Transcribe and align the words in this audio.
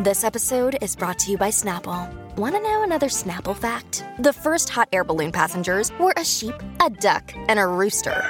This 0.00 0.22
episode 0.22 0.78
is 0.80 0.94
brought 0.94 1.18
to 1.18 1.32
you 1.32 1.36
by 1.36 1.48
Snapple. 1.48 2.08
Want 2.36 2.54
to 2.54 2.60
know 2.62 2.84
another 2.84 3.08
Snapple 3.08 3.56
fact? 3.56 4.04
The 4.20 4.32
first 4.32 4.68
hot 4.68 4.88
air 4.92 5.02
balloon 5.02 5.32
passengers 5.32 5.90
were 5.98 6.14
a 6.16 6.24
sheep, 6.24 6.54
a 6.80 6.88
duck, 6.88 7.32
and 7.48 7.58
a 7.58 7.66
rooster. 7.66 8.22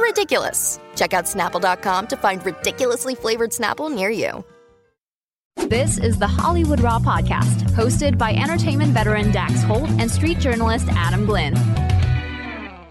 Ridiculous. 0.00 0.80
Check 0.96 1.12
out 1.12 1.26
snapple.com 1.26 2.06
to 2.06 2.16
find 2.16 2.42
ridiculously 2.46 3.14
flavored 3.14 3.50
Snapple 3.50 3.94
near 3.94 4.08
you. 4.08 4.42
This 5.68 5.98
is 5.98 6.18
the 6.18 6.26
Hollywood 6.26 6.80
Raw 6.80 6.98
podcast, 6.98 7.68
hosted 7.72 8.16
by 8.16 8.32
entertainment 8.32 8.94
veteran 8.94 9.30
Dax 9.32 9.62
Holt 9.64 9.90
and 9.98 10.10
street 10.10 10.38
journalist 10.38 10.88
Adam 10.92 11.26
Glyn. 11.26 11.52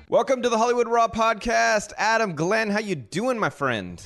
Welcome 0.09 0.43
to 0.43 0.49
the 0.49 0.59
Hollywood 0.59 0.87
Raw 0.87 1.07
podcast. 1.07 1.91
Adam 1.97 2.35
Glyn, 2.35 2.69
how 2.69 2.79
you 2.79 2.93
doing, 2.93 3.39
my 3.39 3.49
friend? 3.49 3.99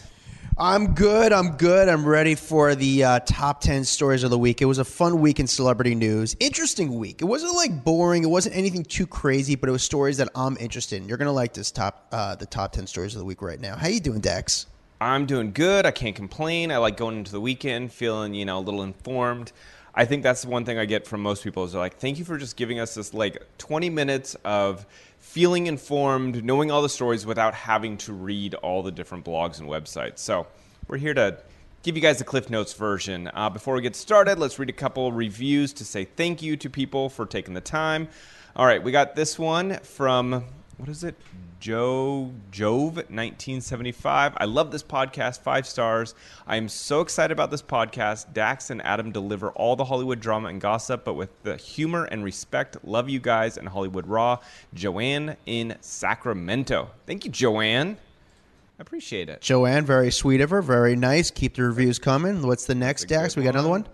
I'm 0.58 0.94
good. 0.94 1.34
I'm 1.34 1.58
good. 1.58 1.90
I'm 1.90 2.06
ready 2.06 2.36
for 2.36 2.76
the 2.76 3.04
uh, 3.04 3.20
top 3.26 3.60
10 3.62 3.86
stories 3.86 4.24
of 4.24 4.30
the 4.30 4.38
week. 4.38 4.62
It 4.62 4.66
was 4.66 4.78
a 4.78 4.86
fun 4.86 5.20
week 5.20 5.40
in 5.40 5.48
celebrity 5.48 5.96
news. 5.96 6.36
Interesting 6.40 7.00
week. 7.00 7.24
It 7.24 7.26
wasn't 7.26 7.56
like 7.56 7.84
boring. 7.84 8.24
It 8.24 8.30
wasn't 8.30 8.56
anything 8.56 8.84
too 8.84 9.08
crazy, 9.08 9.56
but 9.56 9.68
it 9.68 9.72
was 9.72 9.82
stories 9.82 10.18
that 10.18 10.30
I'm 10.36 10.56
interested 10.60 11.02
in. 11.02 11.10
You're 11.10 11.18
going 11.18 11.26
to 11.26 11.32
like 11.32 11.54
this 11.54 11.72
top 11.72 12.08
uh, 12.12 12.36
the 12.36 12.46
top 12.46 12.72
10 12.72 12.86
stories 12.86 13.16
of 13.16 13.20
the 13.20 13.26
week 13.26 13.42
right 13.42 13.60
now. 13.60 13.76
How 13.76 13.88
you 13.88 14.00
doing, 14.00 14.20
Dax? 14.20 14.68
I'm 15.02 15.26
doing 15.26 15.54
good. 15.54 15.88
I 15.88 15.92
can't 15.92 16.16
complain. 16.16 16.72
I 16.72 16.78
like 16.78 16.98
going 16.98 17.18
into 17.18 17.32
the 17.32 17.42
weekend 17.42 17.92
feeling, 17.92 18.36
you 18.36 18.46
know, 18.46 18.60
a 18.60 18.62
little 18.62 18.84
informed. 18.84 19.52
I 19.96 20.06
think 20.06 20.22
that's 20.22 20.44
the 20.44 20.50
one 20.50 20.66
thing 20.66 20.78
I 20.78 20.86
get 20.86 21.08
from 21.08 21.22
most 21.22 21.44
people 21.44 21.64
is 21.64 21.72
they're 21.72 21.82
like, 21.82 21.98
thank 21.98 22.20
you 22.20 22.26
for 22.26 22.38
just 22.38 22.58
giving 22.58 22.80
us 22.80 22.94
this 22.94 23.14
like 23.14 23.44
20 23.58 23.90
minutes 23.90 24.36
of 24.46 24.86
feeling 25.34 25.66
informed, 25.66 26.46
knowing 26.46 26.70
all 26.70 26.84
the 26.84 26.88
stories 26.88 27.26
without 27.26 27.56
having 27.56 27.98
to 27.98 28.14
read 28.14 28.54
all 28.54 28.84
the 28.84 28.92
different 28.92 29.26
blogs 29.26 29.60
and 29.60 29.68
websites. 29.68 30.20
So 30.20 30.46
we're 30.88 31.00
here 31.00 31.16
to 31.16 31.40
give 31.82 31.96
you 31.96 32.04
guys 32.04 32.20
the 32.20 32.24
Cliff 32.24 32.52
Notes 32.52 32.74
version. 32.74 33.32
Uh, 33.34 33.50
before 33.50 33.74
we 33.74 33.82
get 33.82 33.96
started, 33.96 34.38
let's 34.38 34.60
read 34.60 34.70
a 34.70 34.74
couple 34.74 35.12
reviews 35.12 35.74
to 35.74 35.86
say 35.86 36.06
thank 36.06 36.44
you 36.44 36.56
to 36.58 36.70
people 36.70 37.10
for 37.10 37.26
taking 37.26 37.56
the 37.56 37.62
time. 37.62 38.10
All 38.56 38.68
right, 38.68 38.84
we 38.84 38.92
got 38.92 39.16
this 39.16 39.40
one 39.40 39.80
from 39.80 40.46
what 40.78 40.90
is 40.90 41.04
it? 41.04 41.16
Joe 41.60 42.32
Jove 42.52 42.96
1975. 42.96 44.34
I 44.36 44.46
love 44.46 44.72
this 44.72 44.84
podcast. 44.84 45.40
Five 45.40 45.66
stars. 45.66 46.14
I 46.46 46.58
am 46.58 46.68
so 46.68 47.02
excited 47.02 47.32
about 47.32 47.52
this 47.52 47.62
podcast. 47.62 48.34
Dax 48.34 48.70
and 48.70 48.82
Adam 48.82 49.12
deliver 49.12 49.52
all 49.52 49.76
the 49.76 49.86
Hollywood 49.86 50.20
drama 50.20 50.50
and 50.50 50.60
gossip, 50.60 51.06
but 51.06 51.14
with 51.14 51.30
the 51.44 51.56
humor 51.56 52.06
and 52.06 52.24
respect. 52.24 52.78
Love 52.84 53.08
you 53.08 53.20
guys 53.20 53.58
and 53.58 53.70
Hollywood 53.70 54.08
Raw. 54.08 54.40
Joanne 54.74 55.38
in 55.46 55.78
Sacramento. 55.80 56.90
Thank 57.06 57.24
you, 57.24 57.32
Joanne. 57.32 57.98
I 58.78 58.82
appreciate 58.82 59.30
it. 59.30 59.40
Joanne, 59.40 59.86
very 59.86 60.12
sweet 60.12 60.42
of 60.42 60.50
her. 60.50 60.62
Very 60.62 60.96
nice. 60.96 61.32
Keep 61.32 61.56
the 61.56 61.64
reviews 61.64 62.00
coming. 62.00 62.46
What's 62.46 62.66
the 62.66 62.76
next, 62.76 63.08
Dax? 63.08 63.38
We 63.38 63.44
got 63.44 63.54
another 63.54 63.70
one? 63.70 63.88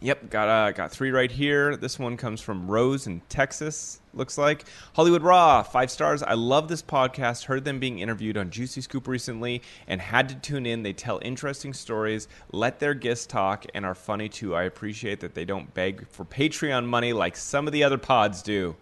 Yep, 0.00 0.30
got 0.30 0.48
uh, 0.48 0.70
got 0.70 0.92
three 0.92 1.10
right 1.10 1.30
here. 1.30 1.76
This 1.76 1.98
one 1.98 2.16
comes 2.16 2.40
from 2.40 2.70
Rose 2.70 3.08
in 3.08 3.20
Texas. 3.28 4.00
Looks 4.18 4.36
like 4.36 4.64
Hollywood 4.94 5.22
Raw, 5.22 5.62
five 5.62 5.90
stars. 5.90 6.24
I 6.24 6.34
love 6.34 6.68
this 6.68 6.82
podcast. 6.82 7.44
Heard 7.44 7.64
them 7.64 7.78
being 7.78 8.00
interviewed 8.00 8.36
on 8.36 8.50
Juicy 8.50 8.80
Scoop 8.80 9.06
recently, 9.06 9.62
and 9.86 10.00
had 10.00 10.28
to 10.28 10.34
tune 10.34 10.66
in. 10.66 10.82
They 10.82 10.92
tell 10.92 11.20
interesting 11.22 11.72
stories, 11.72 12.26
let 12.52 12.80
their 12.80 12.94
guests 12.94 13.26
talk, 13.26 13.64
and 13.74 13.86
are 13.86 13.94
funny 13.94 14.28
too. 14.28 14.56
I 14.56 14.64
appreciate 14.64 15.20
that 15.20 15.34
they 15.34 15.44
don't 15.44 15.72
beg 15.72 16.08
for 16.08 16.24
Patreon 16.24 16.84
money 16.84 17.12
like 17.12 17.36
some 17.36 17.68
of 17.68 17.72
the 17.72 17.84
other 17.84 17.98
pods 17.98 18.42
do. 18.42 18.74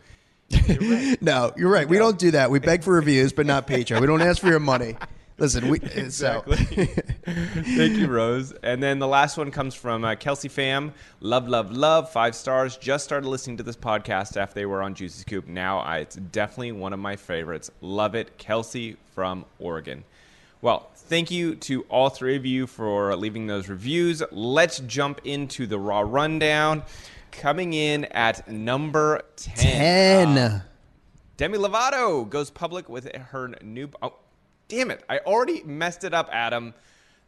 no, 1.20 1.52
you're 1.56 1.70
right. 1.70 1.88
We 1.88 1.98
don't 1.98 2.18
do 2.18 2.30
that. 2.30 2.50
We 2.50 2.58
beg 2.58 2.82
for 2.82 2.94
reviews, 2.94 3.32
but 3.32 3.44
not 3.46 3.66
Patreon. 3.66 4.00
We 4.00 4.06
don't 4.06 4.22
ask 4.22 4.40
for 4.40 4.48
your 4.48 4.60
money. 4.60 4.96
Listen, 5.38 5.68
we 5.68 5.78
exactly. 5.94 6.88
Thank 7.76 7.96
you, 7.96 8.06
Rose. 8.06 8.52
And 8.62 8.80
then 8.80 9.00
the 9.00 9.08
last 9.08 9.36
one 9.36 9.50
comes 9.50 9.74
from 9.74 10.04
uh, 10.04 10.14
Kelsey 10.14 10.46
Fam. 10.46 10.94
Love, 11.18 11.48
love, 11.48 11.72
love. 11.72 12.08
Five 12.12 12.36
stars. 12.36 12.76
Just 12.76 13.04
started 13.04 13.26
listening 13.26 13.56
to 13.56 13.64
this 13.64 13.76
podcast 13.76 14.36
after 14.36 14.54
they 14.54 14.64
were 14.64 14.80
on 14.80 14.94
Juicy 14.94 15.22
Scoop. 15.22 15.48
Now 15.48 15.78
I, 15.78 15.98
it's 15.98 16.14
definitely 16.14 16.70
one 16.70 16.92
of 16.92 17.00
my 17.00 17.16
favorites. 17.16 17.68
Love 17.80 18.14
it, 18.14 18.38
Kelsey 18.38 18.96
from 19.12 19.44
Oregon. 19.58 20.04
Well, 20.62 20.88
thank 20.94 21.32
you 21.32 21.56
to 21.56 21.82
all 21.88 22.10
three 22.10 22.36
of 22.36 22.46
you 22.46 22.68
for 22.68 23.16
leaving 23.16 23.48
those 23.48 23.68
reviews. 23.68 24.22
Let's 24.30 24.78
jump 24.80 25.20
into 25.24 25.66
the 25.66 25.80
raw 25.80 26.00
rundown. 26.06 26.84
Coming 27.32 27.72
in 27.72 28.04
at 28.06 28.48
number 28.48 29.22
ten. 29.34 30.36
10. 30.36 30.38
Uh, 30.38 30.60
Demi 31.36 31.58
Lovato 31.58 32.28
goes 32.28 32.50
public 32.50 32.88
with 32.88 33.12
her 33.16 33.52
new. 33.62 33.90
Oh, 34.00 34.14
damn 34.68 34.92
it! 34.92 35.04
I 35.08 35.18
already 35.18 35.62
messed 35.64 36.04
it 36.04 36.14
up, 36.14 36.30
Adam. 36.32 36.72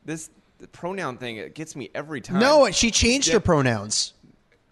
This 0.08 0.30
pronoun 0.72 1.18
thing 1.18 1.36
it 1.36 1.54
gets 1.54 1.76
me 1.76 1.90
every 1.94 2.22
time. 2.22 2.40
no, 2.40 2.70
she 2.70 2.90
changed 2.90 3.28
her 3.30 3.40
pronouns. 3.40 4.14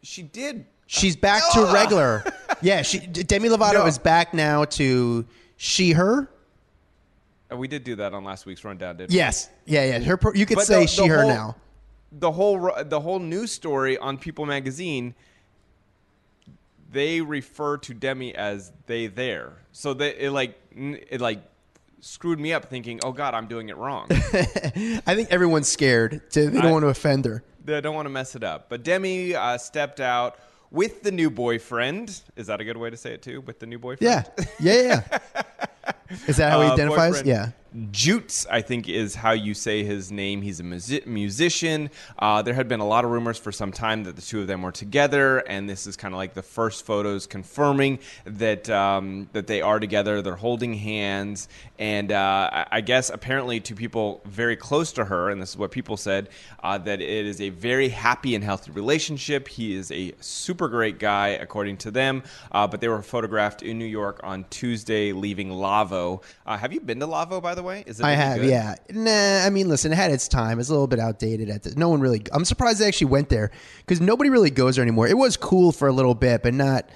she 0.03 0.23
did. 0.23 0.65
She's 0.87 1.15
back 1.15 1.43
to 1.53 1.71
regular. 1.75 2.25
yeah, 2.63 2.81
she 2.81 3.01
Demi 3.01 3.51
Lovato 3.51 3.75
No. 3.75 3.87
is 3.87 3.99
back 3.99 4.33
now 4.33 4.65
to 4.65 5.27
she 5.59 5.93
her. 5.93 6.31
Uh, 7.53 7.57
We 7.59 7.69
did 7.69 7.85
do 7.85 7.97
that 7.97 8.15
on 8.15 8.25
last 8.25 8.47
week's 8.47 8.65
rundown, 8.65 8.97
did 8.97 9.13
Yes. 9.13 9.51
Yeah, 9.67 9.85
yeah. 9.85 9.99
Her 10.01 10.17
pro- 10.17 10.33
you 10.33 10.47
could 10.47 10.55
But 10.57 10.67
say 10.67 10.83
the- 10.83 10.87
she 10.89 11.03
the 11.03 11.09
her 11.09 11.21
whole- 11.23 11.29
now. 11.29 11.57
the 12.13 12.33
whole 12.33 12.71
the 12.87 13.01
whole 13.01 13.19
news 13.19 13.53
story 13.53 13.99
on 13.99 14.17
People 14.17 14.47
Magazine, 14.47 15.15
they 16.91 17.21
refer 17.21 17.77
to 17.79 17.93
Demi 17.93 18.35
as 18.35 18.73
they 18.87 19.07
there. 19.09 19.53
So 19.73 19.93
they 19.93 20.15
it 20.17 20.31
like 20.31 20.59
it 20.75 21.21
like 21.21 21.43
screwed 22.01 22.39
me 22.41 22.53
up 22.53 22.67
thinking, 22.67 23.01
oh 23.05 23.13
God, 23.13 23.35
I'm 23.35 23.47
doing 23.47 23.69
it 23.69 23.77
wrong. 23.77 24.07
I 24.11 25.15
think 25.15 25.31
everyone's 25.31 25.69
scared. 25.69 26.31
To, 26.33 26.51
they 26.51 26.57
don't 26.61 26.67
I- 26.67 26.73
want 26.73 26.83
to 26.85 26.89
offend 26.89 27.25
her. 27.25 27.43
They 27.65 27.81
don't 27.81 27.95
want 27.97 28.07
to 28.07 28.11
mess 28.11 28.37
it 28.37 28.45
up. 28.45 28.69
But 28.69 28.85
Demi 28.85 29.35
uh, 29.35 29.59
stepped 29.59 29.99
out 30.01 30.39
with 30.71 31.03
the 31.03 31.11
new 31.11 31.31
boyfriend. 31.31 32.21
Is 32.37 32.47
that 32.47 32.61
a 32.61 32.65
good 32.65 32.77
way 32.77 32.91
to 32.91 32.97
say 32.97 33.13
it 33.15 33.23
too? 33.23 33.41
With 33.41 33.59
the 33.59 33.67
new 33.67 33.79
boyfriend? 33.81 34.25
Yeah. 34.39 34.45
Yeah, 34.61 34.83
yeah. 34.83 35.19
Is 36.29 36.37
that 36.37 36.53
how 36.53 36.63
he 36.63 36.69
Uh, 36.69 36.73
identifies? 36.75 37.23
boyfriend. 37.23 37.27
Yeah. 37.27 37.49
Jutes, 37.91 38.47
I 38.51 38.63
think, 38.63 38.89
is 38.89 39.15
how 39.15 39.33
you 39.33 39.53
say 39.53 39.85
his 39.85 40.11
name. 40.11 40.41
He's 40.41 40.61
a 40.61 40.63
musi- 40.63 41.05
musician. 41.07 41.91
Uh, 42.19 42.41
there 42.41 42.55
had 42.55 42.69
been 42.69 42.81
a 42.81 42.87
lot 42.87 43.05
of 43.05 43.11
rumors 43.11 43.37
for 43.39 43.53
some 43.53 43.71
time 43.71 44.05
that 44.05 44.17
the 44.17 44.23
two 44.23 44.41
of 44.41 44.47
them 44.47 44.63
were 44.63 44.73
together, 44.73 45.39
and 45.41 45.69
this 45.69 45.87
is 45.87 45.95
kind 45.97 46.15
of 46.15 46.19
like 46.19 46.33
the 46.33 46.43
first 46.43 46.87
photos 46.87 47.27
confirming 47.27 47.99
that 48.25 48.71
um, 48.71 49.29
that 49.33 49.47
they 49.47 49.61
are 49.61 49.79
together. 49.79 50.23
They're 50.23 50.37
holding 50.37 50.73
hands, 50.75 51.49
and 51.79 52.13
uh, 52.13 52.49
I- 52.53 52.67
I 52.77 52.81
guess 52.81 53.11
apparently 53.11 53.61
to 53.61 53.75
people 53.75 54.23
very 54.25 54.57
close 54.57 54.93
to 54.93 55.05
her, 55.05 55.29
and 55.29 55.43
this 55.43 55.51
is 55.51 55.57
what 55.59 55.71
people 55.71 55.97
said, 55.99 56.29
uh, 56.63 56.79
that 56.79 57.01
it 57.03 57.27
is 57.27 57.41
a 57.43 57.51
very 57.51 57.89
happy 57.91 58.35
and 58.35 58.43
healthy 58.43 58.71
relationship. 58.71 59.49
He 59.49 59.75
is 59.75 59.91
a 59.93 60.13
super 60.21 60.69
great 60.69 60.99
guy, 60.99 61.29
according 61.29 61.77
to 61.79 61.91
them. 61.91 62.23
Uh, 62.53 62.67
but 62.67 62.81
they 62.81 62.89
were 62.89 63.03
photographed 63.03 63.63
in 63.63 63.79
New 63.79 63.85
York 63.85 64.21
on 64.23 64.45
Tuesday, 64.51 65.13
leaving 65.13 65.51
Lavo. 65.51 66.23
Uh, 66.47 66.57
have 66.57 66.73
you 66.73 66.81
been 66.81 67.01
to 67.01 67.07
Lavo, 67.07 67.41
by 67.41 67.55
the 67.55 67.63
way? 67.63 67.66
Is 67.75 68.01
it 68.01 68.05
I 68.07 68.13
have, 68.13 68.41
good? 68.41 68.51
yeah. 68.51 68.75
Nah, 68.91 69.47
I 69.47 69.51
mean, 69.51 69.69
listen, 69.69 69.93
it 69.93 69.97
had 69.97 70.11
its 70.11 70.29
time. 70.29 70.61
It's 70.61 70.69
a 70.69 70.73
little 70.73 70.87
bit 70.87 70.99
outdated. 70.99 71.51
At 71.51 71.63
the, 71.63 71.75
no 71.77 71.89
one 71.89 72.01
really. 72.01 72.23
I'm 72.33 72.45
surprised 72.45 72.81
they 72.81 72.89
actually 72.89 73.09
went 73.09 73.29
there 73.29 73.51
because 73.79 74.01
nobody 74.01 74.31
really 74.31 74.51
goes 74.51 74.77
there 74.77 74.83
anymore. 74.83 75.09
It 75.09 75.17
was 75.17 75.37
cool 75.37 75.73
for 75.73 75.89
a 75.89 75.93
little 75.93 76.15
bit, 76.15 76.43
but 76.43 76.55
not. 76.55 76.89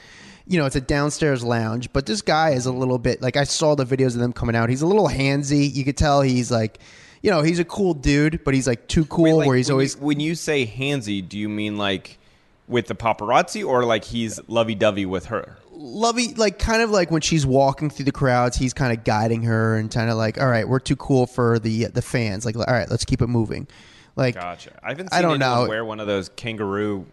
You 0.47 0.59
know, 0.59 0.66
it's 0.66 0.75
a 0.75 0.80
downstairs 0.80 1.44
lounge, 1.44 1.92
but 1.92 2.06
this 2.06 2.22
guy 2.22 2.50
is 2.50 2.66
a 2.66 2.72
little 2.72 2.98
bit 2.98 3.22
like 3.22 3.36
I 3.36 3.44
saw 3.44 3.76
the 3.76 3.84
videos 3.84 4.14
of 4.14 4.20
them 4.20 4.32
coming 4.32 4.56
out. 4.56 4.69
He's 4.69 4.82
a 4.82 4.86
little 4.86 5.09
handsy. 5.09 5.72
You 5.72 5.84
could 5.84 5.97
tell 5.97 6.22
he's 6.22 6.50
like, 6.50 6.80
you 7.22 7.30
know, 7.30 7.42
he's 7.42 7.60
a 7.60 7.64
cool 7.64 7.94
dude, 7.94 8.42
but 8.42 8.54
he's 8.54 8.66
like 8.66 8.88
too 8.88 9.04
cool. 9.04 9.25
Wait, 9.25 9.32
like, 9.34 9.47
where 9.47 9.56
he's 9.56 9.69
when 9.69 9.75
always 9.75 9.94
You, 9.94 10.00
when 10.00 10.19
you 10.19 10.34
say 10.34 10.66
handsy, 10.66 11.26
do 11.26 11.38
you 11.38 11.48
mean 11.48 11.76
like 11.76 12.19
with 12.66 12.86
the 12.86 12.94
paparazzi, 12.97 13.64
or 13.64 13.84
like 13.84 14.04
he's 14.04 14.41
lovey-dovey 14.48 15.06
with 15.06 15.26
her? 15.26 15.56
Lovey 15.82 16.34
like 16.34 16.58
kind 16.58 16.82
of 16.82 16.91
like 16.91 17.10
when 17.10 17.22
she's 17.22 17.46
walking 17.46 17.88
through 17.88 18.04
the 18.04 18.12
crowds 18.12 18.54
he's 18.56 18.74
kind 18.74 18.92
of 18.96 19.02
guiding 19.02 19.42
her 19.44 19.76
and 19.76 19.91
kind 19.91 20.10
of 20.10 20.16
like 20.18 20.38
all 20.38 20.46
right 20.48 20.68
we're 20.68 20.78
too 20.78 20.96
cool 20.96 21.26
for 21.26 21.58
the 21.58 21.86
the 21.86 22.02
fans 22.02 22.44
like 22.44 22.54
all 22.54 22.64
right 22.68 22.91
let's 22.91 23.04
keep 23.04 23.22
it 23.22 23.28
moving 23.28 23.66
like 24.14 24.34
Gotcha. 24.34 24.78
I 24.82 24.91
haven't 24.91 25.08
I 25.12 25.22
don't 25.22 25.41
anyone 25.41 25.65
know. 25.65 25.68
wear 25.68 25.84
one 25.84 25.98
of 26.00 26.06
those 26.06 26.28
kangaroo, 26.30 27.06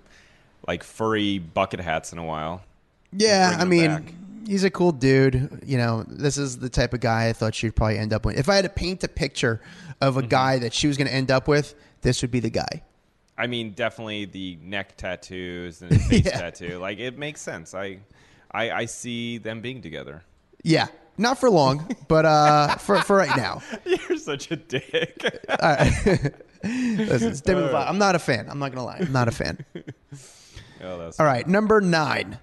like 0.68 0.84
furry 0.84 1.40
bucket 1.40 1.80
hats 1.80 2.12
in 2.12 2.18
a 2.18 2.26
while. 2.26 2.62
yeah 3.14 3.56
i 3.58 3.64
mean 3.64 3.88
back. 3.88 4.14
he's 4.46 4.66
a 4.66 4.70
cool 4.70 4.92
dude 4.92 5.62
you 5.66 5.78
know 5.78 6.04
this 6.08 6.38
is 6.38 6.58
the 6.58 6.70
type 6.70 6.94
of 6.94 7.00
guy 7.00 7.30
i 7.30 7.34
thought 7.34 7.56
she'd 7.56 7.74
probably 7.76 7.98
end 7.98 8.12
up 8.12 8.26
with 8.26 8.38
if 8.38 8.50
i 8.50 8.56
had 8.56 8.64
to 8.66 8.70
paint 8.70 9.02
a 9.04 9.08
picture 9.08 9.62
of 10.02 10.18
a 10.18 10.20
Mm-hmm. 10.20 10.28
guy 10.30 10.60
that 10.60 10.74
she 10.74 10.88
was 10.88 10.98
going 10.98 11.08
to 11.08 11.14
end 11.14 11.32
up 11.32 11.48
with 11.48 11.74
this 12.02 12.22
would 12.22 12.32
be 12.32 12.42
the 12.42 12.50
guy 12.50 12.84
I 13.40 13.46
mean, 13.46 13.74
definitely 13.74 14.26
the 14.26 14.58
neck 14.64 14.98
tattoos 14.98 15.84
and 15.84 16.02
face 16.10 16.26
Yeah. 16.26 16.40
tattoo. 16.42 16.80
Like 16.80 16.98
it 16.98 17.20
makes 17.20 17.40
sense. 17.40 17.76
I, 17.76 18.00
I, 18.58 18.72
I 18.82 18.86
see 18.86 19.38
them 19.38 19.62
being 19.62 19.82
together. 19.82 20.24
yeah. 20.64 20.88
Not 21.20 21.40
for 21.40 21.50
long 21.50 21.90
but 22.08 22.26
uh 22.26 22.76
for 22.86 23.02
for 23.02 23.16
right 23.18 23.36
now. 23.36 23.62
You're 23.86 24.18
such 24.20 24.52
a 24.52 24.56
dick. 24.56 25.18
Listen, 26.64 27.32
it's 27.32 27.42
Demi 27.42 27.62
Lovato. 27.62 27.88
i'm 27.90 27.98
not 27.98 28.14
a 28.14 28.20
fan. 28.20 28.48
I'm 28.50 28.60
not 28.60 28.70
gonna 28.72 28.86
lie. 28.86 29.00
I'm 29.02 29.12
not 29.12 29.28
a 29.28 29.32
fan. 29.32 29.66
Oh, 30.80 31.00
that's 31.00 31.20
all 31.20 31.26
right 31.26 31.48
number 31.48 31.82
nine 31.82 32.38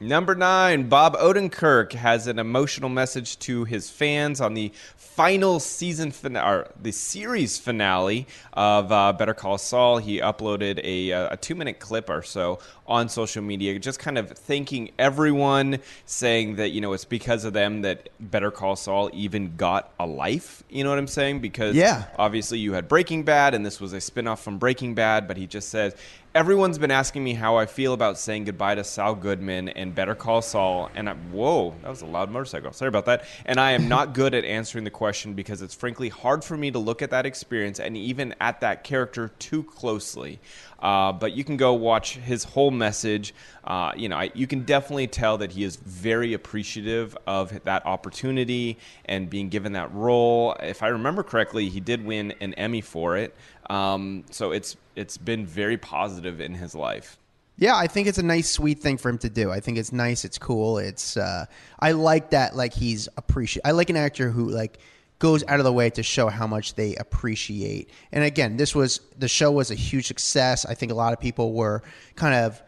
Number 0.00 0.36
nine, 0.36 0.88
Bob 0.88 1.16
Odenkirk 1.16 1.92
has 1.94 2.28
an 2.28 2.38
emotional 2.38 2.88
message 2.88 3.36
to 3.40 3.64
his 3.64 3.90
fans 3.90 4.40
on 4.40 4.54
the 4.54 4.70
final 4.96 5.58
season 5.58 6.12
finale, 6.12 6.46
or 6.48 6.68
the 6.80 6.92
series 6.92 7.58
finale 7.58 8.28
of 8.52 8.92
uh, 8.92 9.12
Better 9.14 9.34
Call 9.34 9.58
Saul. 9.58 9.98
He 9.98 10.20
uploaded 10.20 10.80
a, 10.84 11.12
uh, 11.12 11.32
a 11.32 11.36
two 11.36 11.56
minute 11.56 11.80
clip 11.80 12.10
or 12.10 12.22
so 12.22 12.60
on 12.86 13.08
social 13.08 13.42
media, 13.42 13.76
just 13.80 13.98
kind 13.98 14.18
of 14.18 14.30
thanking 14.30 14.92
everyone, 15.00 15.80
saying 16.06 16.54
that, 16.56 16.68
you 16.68 16.80
know, 16.80 16.92
it's 16.92 17.04
because 17.04 17.44
of 17.44 17.52
them 17.52 17.82
that 17.82 18.08
Better 18.20 18.52
Call 18.52 18.76
Saul 18.76 19.10
even 19.12 19.56
got 19.56 19.92
a 19.98 20.06
life. 20.06 20.62
You 20.70 20.84
know 20.84 20.90
what 20.90 21.00
I'm 21.00 21.08
saying? 21.08 21.40
Because 21.40 21.74
Yeah. 21.74 22.04
obviously 22.16 22.60
you 22.60 22.74
had 22.74 22.86
Breaking 22.86 23.24
Bad, 23.24 23.52
and 23.52 23.66
this 23.66 23.80
was 23.80 23.92
a 23.92 24.00
spin 24.00 24.28
off 24.28 24.44
from 24.44 24.58
Breaking 24.58 24.94
Bad, 24.94 25.26
but 25.26 25.36
he 25.36 25.48
just 25.48 25.70
says, 25.70 25.96
Everyone's 26.38 26.78
been 26.78 26.92
asking 26.92 27.24
me 27.24 27.34
how 27.34 27.56
I 27.56 27.66
feel 27.66 27.92
about 27.94 28.16
saying 28.16 28.44
goodbye 28.44 28.76
to 28.76 28.84
Saul 28.84 29.16
Goodman 29.16 29.70
and 29.70 29.92
Better 29.92 30.14
Call 30.14 30.40
Saul. 30.40 30.88
And 30.94 31.08
I, 31.08 31.14
whoa, 31.14 31.74
that 31.82 31.90
was 31.90 32.02
a 32.02 32.06
loud 32.06 32.30
motorcycle. 32.30 32.72
Sorry 32.72 32.88
about 32.88 33.06
that. 33.06 33.24
And 33.44 33.58
I 33.58 33.72
am 33.72 33.88
not 33.88 34.14
good 34.14 34.34
at 34.34 34.44
answering 34.44 34.84
the 34.84 34.90
question 34.90 35.34
because 35.34 35.62
it's 35.62 35.74
frankly 35.74 36.08
hard 36.08 36.44
for 36.44 36.56
me 36.56 36.70
to 36.70 36.78
look 36.78 37.02
at 37.02 37.10
that 37.10 37.26
experience 37.26 37.80
and 37.80 37.96
even 37.96 38.36
at 38.40 38.60
that 38.60 38.84
character 38.84 39.32
too 39.40 39.64
closely. 39.64 40.38
Uh, 40.78 41.12
but 41.12 41.32
you 41.32 41.44
can 41.44 41.56
go 41.56 41.74
watch 41.74 42.16
his 42.16 42.44
whole 42.44 42.70
message. 42.70 43.34
Uh, 43.64 43.92
you 43.96 44.08
know, 44.08 44.16
I, 44.16 44.30
you 44.34 44.46
can 44.46 44.64
definitely 44.64 45.08
tell 45.08 45.38
that 45.38 45.52
he 45.52 45.64
is 45.64 45.76
very 45.76 46.34
appreciative 46.34 47.16
of 47.26 47.64
that 47.64 47.84
opportunity 47.84 48.78
and 49.04 49.28
being 49.28 49.48
given 49.48 49.72
that 49.72 49.92
role. 49.92 50.54
If 50.60 50.82
I 50.82 50.88
remember 50.88 51.22
correctly, 51.22 51.68
he 51.68 51.80
did 51.80 52.04
win 52.04 52.32
an 52.40 52.54
Emmy 52.54 52.80
for 52.80 53.16
it. 53.16 53.34
Um, 53.68 54.24
so 54.30 54.52
it's 54.52 54.76
it's 54.96 55.18
been 55.18 55.46
very 55.46 55.76
positive 55.76 56.40
in 56.40 56.54
his 56.54 56.74
life. 56.74 57.18
Yeah, 57.56 57.76
I 57.76 57.88
think 57.88 58.06
it's 58.06 58.18
a 58.18 58.22
nice, 58.22 58.48
sweet 58.48 58.78
thing 58.78 58.98
for 58.98 59.08
him 59.08 59.18
to 59.18 59.28
do. 59.28 59.50
I 59.50 59.58
think 59.58 59.78
it's 59.78 59.92
nice. 59.92 60.24
It's 60.24 60.38
cool. 60.38 60.78
It's 60.78 61.16
uh, 61.16 61.46
I 61.80 61.90
like 61.90 62.30
that. 62.30 62.54
Like 62.54 62.72
he's 62.72 63.08
appreciate. 63.16 63.62
I 63.64 63.72
like 63.72 63.90
an 63.90 63.96
actor 63.96 64.30
who 64.30 64.48
like 64.48 64.78
goes 65.18 65.42
out 65.48 65.58
of 65.58 65.64
the 65.64 65.72
way 65.72 65.90
to 65.90 66.02
show 66.02 66.28
how 66.28 66.46
much 66.46 66.74
they 66.74 66.94
appreciate. 66.96 67.90
And 68.12 68.24
again, 68.24 68.56
this 68.56 68.74
was 68.74 69.00
the 69.16 69.28
show 69.28 69.50
was 69.50 69.70
a 69.70 69.74
huge 69.74 70.06
success. 70.06 70.64
I 70.64 70.74
think 70.74 70.92
a 70.92 70.94
lot 70.94 71.12
of 71.12 71.20
people 71.20 71.52
were 71.52 71.82
kind 72.14 72.34
of 72.34 72.62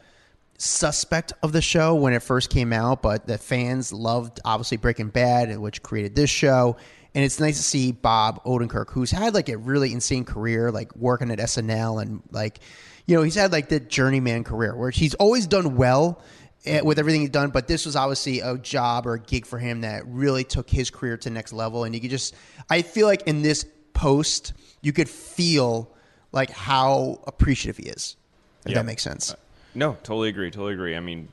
suspect 0.59 1.33
of 1.43 1.53
the 1.53 1.63
show 1.63 1.95
when 1.95 2.13
it 2.13 2.23
first 2.23 2.51
came 2.51 2.73
out, 2.73 3.03
but 3.03 3.27
the 3.27 3.39
fans 3.39 3.93
loved 3.93 4.41
obviously 4.45 4.77
Breaking 4.77 5.09
Bad, 5.09 5.57
which 5.59 5.83
created 5.83 6.15
this 6.15 6.31
show. 6.31 6.77
And 7.15 7.25
it's 7.25 7.41
nice 7.41 7.57
to 7.57 7.63
see 7.63 7.93
Bob 7.93 8.45
Odenkirk, 8.45 8.91
who's 8.91 9.11
had 9.11 9.35
like 9.35 9.49
a 9.49 9.57
really 9.57 9.93
insane 9.93 10.25
career, 10.25 10.71
like 10.71 10.95
working 10.95 11.31
at 11.31 11.39
SNL 11.39 12.03
and 12.03 12.23
like, 12.31 12.61
you 13.07 13.17
know, 13.17 13.23
he's 13.23 13.35
had 13.35 13.53
like 13.53 13.69
the 13.69 13.81
journeyman 13.81 14.45
career 14.45 14.77
where 14.77 14.91
he's 14.91 15.15
always 15.15 15.47
done 15.47 15.77
well 15.77 16.23
Eh, 16.67 16.83
with 16.83 16.99
everything 16.99 17.23
he's 17.23 17.31
done, 17.31 17.49
but 17.51 17.69
this 17.69 17.87
was 17.87 17.97
obviously 17.97 18.41
a 18.41 18.59
job 18.59 19.07
or 19.07 19.15
a 19.15 19.19
gig 19.19 19.47
for 19.47 19.59
him 19.59 19.81
that 19.81 20.07
really 20.07 20.45
took 20.45 20.69
his 20.69 20.91
career 20.91 21.17
to 21.17 21.29
the 21.31 21.33
next 21.35 21.55
level. 21.55 21.85
And 21.85 21.95
you 21.95 22.01
could 22.03 22.11
just, 22.11 22.35
I 22.69 22.83
feel 22.83 23.07
like 23.07 23.23
in 23.23 23.41
this 23.41 23.65
post, 23.95 24.53
you 24.83 24.93
could 24.93 25.09
feel 25.09 25.91
like 26.33 26.51
how 26.51 27.23
appreciative 27.27 27.79
he 27.79 27.85
is. 27.91 28.17
If 28.67 28.73
Yeah. 28.73 28.79
that 28.79 28.85
makes 28.85 29.03
sense. 29.03 29.33
Uh, 29.33 29.37
no, 29.75 29.93
totally 30.03 30.29
agree. 30.29 30.51
Totally 30.51 30.75
agree. 30.75 30.97
I 30.97 31.01
mean, 31.01 31.29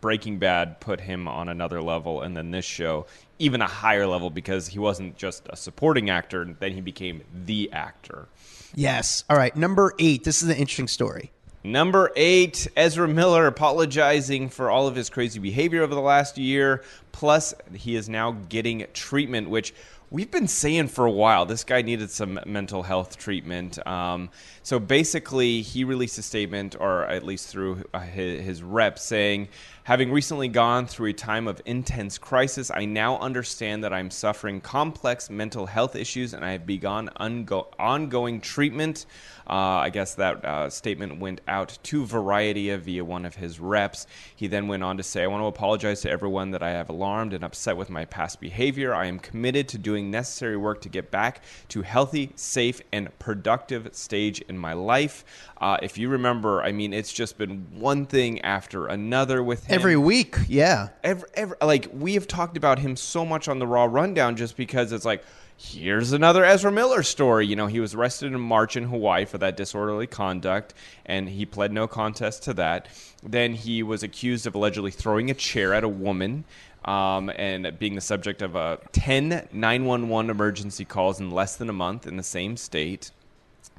Breaking 0.00 0.38
Bad 0.38 0.80
put 0.80 1.00
him 1.00 1.26
on 1.26 1.48
another 1.48 1.82
level, 1.82 2.22
and 2.22 2.36
then 2.36 2.50
this 2.52 2.64
show 2.64 3.06
even 3.38 3.62
a 3.62 3.66
higher 3.66 4.06
level 4.06 4.30
because 4.30 4.68
he 4.68 4.78
wasn't 4.78 5.16
just 5.16 5.42
a 5.50 5.56
supporting 5.56 6.08
actor; 6.08 6.44
then 6.60 6.72
he 6.72 6.80
became 6.80 7.22
the 7.46 7.70
actor. 7.72 8.28
Yes. 8.74 9.24
All 9.28 9.36
right. 9.36 9.54
Number 9.56 9.92
eight. 9.98 10.22
This 10.24 10.42
is 10.42 10.48
an 10.48 10.56
interesting 10.56 10.88
story. 10.88 11.30
Number 11.64 12.10
eight, 12.16 12.66
Ezra 12.76 13.06
Miller 13.06 13.46
apologizing 13.46 14.48
for 14.48 14.68
all 14.68 14.88
of 14.88 14.96
his 14.96 15.08
crazy 15.08 15.38
behavior 15.38 15.82
over 15.82 15.94
the 15.94 16.00
last 16.00 16.36
year. 16.36 16.82
Plus, 17.12 17.54
he 17.72 17.94
is 17.94 18.08
now 18.08 18.32
getting 18.48 18.84
treatment, 18.92 19.48
which 19.48 19.72
we've 20.10 20.30
been 20.30 20.48
saying 20.48 20.88
for 20.88 21.06
a 21.06 21.10
while. 21.10 21.46
This 21.46 21.62
guy 21.62 21.82
needed 21.82 22.10
some 22.10 22.40
mental 22.46 22.82
health 22.82 23.16
treatment. 23.16 23.84
Um, 23.86 24.30
so 24.64 24.80
basically, 24.80 25.62
he 25.62 25.84
released 25.84 26.18
a 26.18 26.22
statement, 26.22 26.74
or 26.80 27.04
at 27.04 27.24
least 27.24 27.48
through 27.48 27.84
uh, 27.94 28.00
his, 28.00 28.44
his 28.44 28.62
rep, 28.64 28.98
saying, 28.98 29.46
Having 29.84 30.12
recently 30.12 30.46
gone 30.46 30.86
through 30.86 31.10
a 31.10 31.12
time 31.12 31.48
of 31.48 31.60
intense 31.64 32.18
crisis, 32.18 32.70
I 32.72 32.84
now 32.84 33.18
understand 33.18 33.82
that 33.82 33.92
I'm 33.92 34.10
suffering 34.10 34.60
complex 34.60 35.28
mental 35.28 35.66
health 35.66 35.96
issues 35.96 36.34
and 36.34 36.44
I 36.44 36.52
have 36.52 36.66
begun 36.66 37.08
ongoing 37.18 38.40
treatment. 38.40 39.06
Uh, 39.52 39.84
I 39.84 39.90
guess 39.90 40.14
that 40.14 40.42
uh, 40.46 40.70
statement 40.70 41.20
went 41.20 41.42
out 41.46 41.78
to 41.82 42.06
Variety 42.06 42.74
via 42.74 43.04
one 43.04 43.26
of 43.26 43.34
his 43.34 43.60
reps. 43.60 44.06
He 44.34 44.46
then 44.46 44.66
went 44.66 44.82
on 44.82 44.96
to 44.96 45.02
say, 45.02 45.24
I 45.24 45.26
want 45.26 45.42
to 45.42 45.46
apologize 45.46 46.00
to 46.00 46.10
everyone 46.10 46.52
that 46.52 46.62
I 46.62 46.70
have 46.70 46.88
alarmed 46.88 47.34
and 47.34 47.44
upset 47.44 47.76
with 47.76 47.90
my 47.90 48.06
past 48.06 48.40
behavior. 48.40 48.94
I 48.94 49.04
am 49.04 49.18
committed 49.18 49.68
to 49.68 49.76
doing 49.76 50.10
necessary 50.10 50.56
work 50.56 50.80
to 50.80 50.88
get 50.88 51.10
back 51.10 51.42
to 51.68 51.82
healthy, 51.82 52.32
safe, 52.34 52.80
and 52.94 53.10
productive 53.18 53.94
stage 53.94 54.40
in 54.40 54.56
my 54.56 54.72
life. 54.72 55.22
Uh, 55.60 55.76
if 55.82 55.98
you 55.98 56.08
remember, 56.08 56.62
I 56.62 56.72
mean, 56.72 56.94
it's 56.94 57.12
just 57.12 57.36
been 57.36 57.66
one 57.72 58.06
thing 58.06 58.40
after 58.40 58.86
another 58.86 59.42
with 59.42 59.66
him 59.66 59.74
Every 59.74 59.98
week. 59.98 60.36
Yeah. 60.48 60.88
every, 61.04 61.28
every 61.34 61.58
like 61.60 61.88
we 61.92 62.14
have 62.14 62.26
talked 62.26 62.56
about 62.56 62.78
him 62.78 62.96
so 62.96 63.22
much 63.22 63.48
on 63.48 63.58
the 63.58 63.66
Raw 63.66 63.84
Rundown 63.84 64.34
just 64.34 64.56
because 64.56 64.92
it's 64.92 65.04
like 65.04 65.22
here's 65.62 66.12
another 66.12 66.44
Ezra 66.44 66.72
Miller 66.72 67.02
story. 67.02 67.46
You 67.46 67.56
know, 67.56 67.68
he 67.68 67.78
was 67.78 67.94
arrested 67.94 68.32
in 68.32 68.40
March 68.40 68.76
in 68.76 68.84
Hawaii 68.84 69.24
for 69.24 69.38
that 69.38 69.56
disorderly 69.56 70.06
conduct, 70.06 70.74
and 71.06 71.28
he 71.28 71.46
pled 71.46 71.72
no 71.72 71.86
contest 71.86 72.42
to 72.44 72.54
that. 72.54 72.88
Then 73.22 73.54
he 73.54 73.82
was 73.82 74.02
accused 74.02 74.46
of 74.46 74.54
allegedly 74.54 74.90
throwing 74.90 75.30
a 75.30 75.34
chair 75.34 75.72
at 75.72 75.84
a 75.84 75.88
woman. 75.88 76.44
Um, 76.84 77.30
and 77.36 77.78
being 77.78 77.94
the 77.94 78.00
subject 78.00 78.42
of 78.42 78.56
a 78.56 78.80
10 78.90 79.50
911 79.52 80.30
emergency 80.30 80.84
calls 80.84 81.20
in 81.20 81.30
less 81.30 81.54
than 81.54 81.68
a 81.68 81.72
month 81.72 82.08
in 82.08 82.16
the 82.16 82.24
same 82.24 82.56
state. 82.56 83.12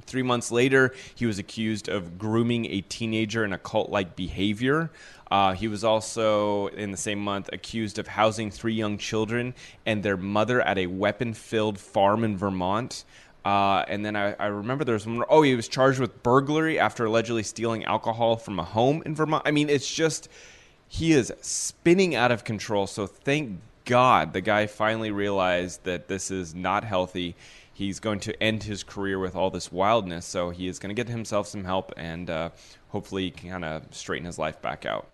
Three 0.02 0.22
months 0.22 0.52
later, 0.52 0.94
he 1.14 1.26
was 1.26 1.38
accused 1.38 1.88
of 1.88 2.18
grooming 2.18 2.66
a 2.66 2.82
teenager 2.82 3.44
in 3.44 3.52
a 3.52 3.58
cult 3.58 3.90
like 3.90 4.16
behavior. 4.16 4.90
Uh, 5.30 5.54
he 5.54 5.66
was 5.66 5.82
also, 5.82 6.66
in 6.68 6.90
the 6.90 6.96
same 6.96 7.18
month, 7.18 7.48
accused 7.52 7.98
of 7.98 8.06
housing 8.06 8.50
three 8.50 8.74
young 8.74 8.98
children 8.98 9.54
and 9.86 10.02
their 10.02 10.16
mother 10.16 10.60
at 10.60 10.78
a 10.78 10.86
weapon 10.86 11.32
filled 11.34 11.78
farm 11.78 12.22
in 12.22 12.36
Vermont. 12.36 13.04
Uh, 13.44 13.84
and 13.88 14.04
then 14.04 14.16
I, 14.16 14.34
I 14.34 14.46
remember 14.46 14.84
there 14.84 14.94
was 14.94 15.06
one, 15.06 15.24
oh, 15.28 15.42
he 15.42 15.54
was 15.54 15.68
charged 15.68 15.98
with 15.98 16.22
burglary 16.22 16.78
after 16.78 17.04
allegedly 17.04 17.42
stealing 17.42 17.84
alcohol 17.84 18.36
from 18.36 18.58
a 18.58 18.64
home 18.64 19.02
in 19.04 19.14
Vermont. 19.14 19.42
I 19.46 19.50
mean, 19.50 19.68
it's 19.68 19.92
just, 19.92 20.28
he 20.88 21.12
is 21.12 21.32
spinning 21.40 22.14
out 22.14 22.30
of 22.30 22.44
control. 22.44 22.86
So 22.86 23.06
thank 23.06 23.58
God 23.84 24.32
the 24.32 24.40
guy 24.40 24.66
finally 24.66 25.10
realized 25.10 25.84
that 25.84 26.08
this 26.08 26.30
is 26.30 26.54
not 26.54 26.84
healthy. 26.84 27.34
He's 27.74 28.00
going 28.00 28.20
to 28.20 28.42
end 28.42 28.62
his 28.62 28.82
career 28.82 29.18
with 29.18 29.34
all 29.36 29.50
this 29.50 29.70
wildness. 29.70 30.24
So 30.24 30.50
he 30.50 30.68
is 30.68 30.78
going 30.78 30.94
to 30.94 30.94
get 30.94 31.08
himself 31.10 31.46
some 31.48 31.64
help 31.64 31.92
and 31.96 32.30
uh, 32.30 32.50
hopefully 32.88 33.24
he 33.24 33.30
can 33.32 33.50
kind 33.50 33.64
of 33.64 33.82
straighten 33.90 34.24
his 34.24 34.38
life 34.38 34.62
back 34.62 34.86
out. 34.86 35.08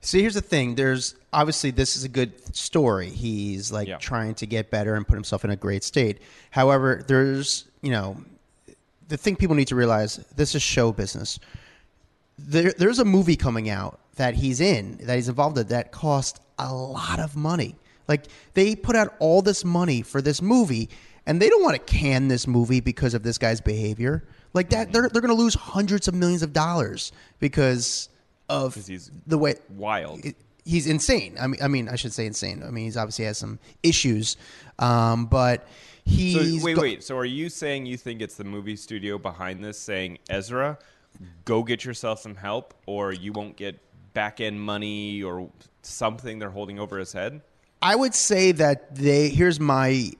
See, 0.00 0.20
here's 0.20 0.34
the 0.34 0.40
thing. 0.40 0.74
There's 0.76 1.14
obviously 1.32 1.70
this 1.70 1.96
is 1.96 2.04
a 2.04 2.08
good 2.08 2.54
story. 2.54 3.08
He's 3.10 3.72
like 3.72 3.88
Yeah. 3.88 3.96
trying 3.98 4.34
to 4.36 4.46
get 4.46 4.70
better 4.70 4.94
and 4.94 5.06
put 5.06 5.14
himself 5.14 5.44
in 5.44 5.50
a 5.50 5.56
great 5.56 5.82
state. 5.82 6.20
However, 6.50 7.02
there's 7.06 7.64
you 7.82 7.90
know 7.90 8.18
the 9.08 9.16
thing 9.16 9.34
people 9.34 9.56
need 9.56 9.68
to 9.68 9.74
realize. 9.74 10.16
This 10.36 10.54
is 10.54 10.62
show 10.62 10.92
business. 10.92 11.38
There, 12.38 12.72
there's 12.76 12.98
a 12.98 13.04
movie 13.04 13.36
coming 13.36 13.68
out 13.70 13.98
that 14.16 14.34
he's 14.34 14.60
in 14.60 14.98
that 15.02 15.14
he's 15.16 15.28
involved 15.28 15.56
in 15.58 15.66
that 15.68 15.90
cost 15.90 16.40
a 16.58 16.72
lot 16.72 17.18
of 17.18 17.34
money. 17.34 17.74
Like 18.06 18.24
they 18.52 18.76
put 18.76 18.96
out 18.96 19.14
all 19.18 19.40
this 19.40 19.64
money 19.64 20.02
for 20.02 20.20
this 20.20 20.42
movie, 20.42 20.90
and 21.26 21.40
they 21.40 21.48
don't 21.48 21.62
want 21.62 21.74
to 21.74 21.82
can 21.92 22.28
this 22.28 22.46
movie 22.46 22.80
because 22.80 23.14
of 23.14 23.22
this 23.22 23.38
guy's 23.38 23.60
behavior. 23.60 24.24
Like 24.52 24.70
that, 24.70 24.92
they're 24.92 25.08
they're 25.08 25.22
going 25.22 25.34
to 25.36 25.40
lose 25.42 25.54
hundreds 25.54 26.06
of 26.08 26.14
millions 26.14 26.42
of 26.42 26.52
dollars 26.52 27.12
because 27.40 28.08
of 28.48 28.74
he's 28.74 29.10
the 29.26 29.38
way 29.38 29.54
Wild. 29.70 30.24
it- 30.24 30.36
he's 30.64 30.86
insane. 30.86 31.36
I 31.40 31.46
mean, 31.46 31.60
I 31.62 31.68
mean, 31.68 31.88
I 31.88 31.96
should 31.96 32.12
say 32.12 32.24
insane. 32.26 32.62
I 32.66 32.70
mean, 32.70 32.84
he's 32.84 32.96
obviously 32.96 33.24
has 33.26 33.36
some 33.38 33.58
issues, 33.82 34.36
um, 34.78 35.26
but 35.26 35.66
So 36.06 36.10
he's 36.10 36.62
wait, 36.62 36.76
go- 36.76 36.82
wait. 36.82 37.02
So 37.04 37.16
are 37.18 37.24
you 37.24 37.48
saying 37.48 37.86
you 37.86 37.96
think 37.96 38.20
it's 38.22 38.36
the 38.36 38.44
movie 38.44 38.76
studio 38.76 39.18
behind 39.18 39.64
this 39.64 39.78
saying, 39.78 40.18
Ezra, 40.30 40.78
go 41.44 41.62
get 41.62 41.84
yourself 41.84 42.20
some 42.20 42.34
help, 42.36 42.74
or 42.86 43.12
you 43.12 43.32
won't 43.32 43.56
get 43.56 43.78
back 44.14 44.40
end 44.40 44.60
money 44.60 45.22
or 45.22 45.50
something 45.82 46.38
they're 46.38 46.50
holding 46.50 46.78
over 46.78 46.98
his 46.98 47.12
head? 47.12 47.40
I 47.82 47.94
would 47.96 48.14
say 48.14 48.52
that 48.52 48.94
they. 48.94 49.28
Here's 49.30 49.58
my 49.60 50.12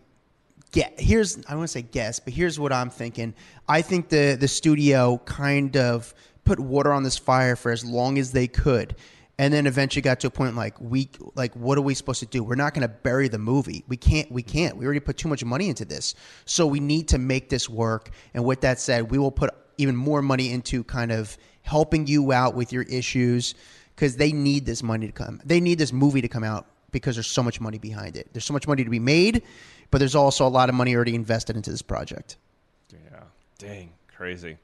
get. 0.75 1.00
Here's 1.00 1.38
I 1.47 1.54
want 1.54 1.69
to 1.69 1.73
say 1.73 1.83
guess, 1.83 2.19
but 2.19 2.35
here's 2.35 2.59
what 2.59 2.73
I'm 2.73 2.90
thinking. 2.90 3.33
I 3.69 3.81
think 3.81 4.09
the 4.09 4.37
the 4.38 4.49
studio 4.49 5.19
kind 5.25 5.76
of 5.76 6.12
put 6.45 6.61
water 6.61 6.93
on 6.93 7.02
this 7.02 7.16
fire 7.16 7.57
for 7.57 7.73
as 7.73 7.85
long 7.85 8.19
as 8.19 8.33
they 8.33 8.47
could. 8.47 8.97
And 9.37 9.52
then 9.52 9.66
eventually 9.66 10.02
got 10.02 10.21
to 10.21 10.28
a 10.28 10.31
point 10.31 10.54
like 10.54 10.81
we 10.81 11.09
like 11.35 11.54
what 11.54 11.78
are 11.78 11.83
we 11.83 11.95
supposed 11.95 12.21
to 12.21 12.26
do? 12.26 12.45
We're 12.45 12.54
not 12.57 12.75
going 12.75 12.83
to 12.83 12.95
bury 12.95 13.28
the 13.28 13.38
movie. 13.38 13.85
We 13.88 13.97
can't. 13.97 14.31
We 14.31 14.43
can't. 14.43 14.76
We 14.76 14.85
already 14.85 15.00
put 15.00 15.16
too 15.16 15.28
much 15.28 15.45
money 15.45 15.69
into 15.69 15.85
this, 15.85 16.14
so 16.45 16.66
we 16.66 16.81
need 16.81 17.09
to 17.09 17.19
make 17.19 17.49
this 17.49 17.69
work. 17.69 18.11
And 18.35 18.45
with 18.45 18.61
that 18.61 18.78
said, 18.78 19.11
we 19.11 19.19
will 19.19 19.33
put 19.33 19.50
even 19.78 19.97
more 19.97 20.23
money 20.23 20.52
into 20.52 20.85
kind 20.85 21.11
of 21.11 21.37
helping 21.62 22.07
you 22.07 22.31
out 22.33 22.54
with 22.54 22.73
your 22.73 22.83
issues, 22.85 23.54
because 23.97 24.16
they 24.16 24.33
need 24.33 24.66
this 24.66 24.83
money 24.83 25.07
to 25.07 25.12
come. 25.12 25.40
They 25.45 25.61
need 25.61 25.78
this 25.78 25.93
movie 25.93 26.21
to 26.21 26.28
come 26.28 26.45
out 26.45 26.66
because 26.90 27.16
there's 27.16 27.26
so 27.26 27.43
much 27.43 27.61
money 27.61 27.78
behind 27.78 28.16
it. 28.16 28.28
There's 28.33 28.45
so 28.45 28.52
much 28.52 28.69
money 28.69 28.85
to 28.85 28.90
be 28.90 29.00
made, 29.00 29.43
but 29.94 30.00
there's 30.00 30.16
also 30.16 30.44
a 30.44 30.48
lot 30.50 30.68
of 30.68 30.74
money 30.74 30.92
already 30.96 31.14
invested 31.14 31.54
into 31.54 31.70
this 31.70 31.80
project. 31.80 32.36
Yeah. 32.92 33.20
Dang. 33.58 33.92
Crazy. 34.12 34.56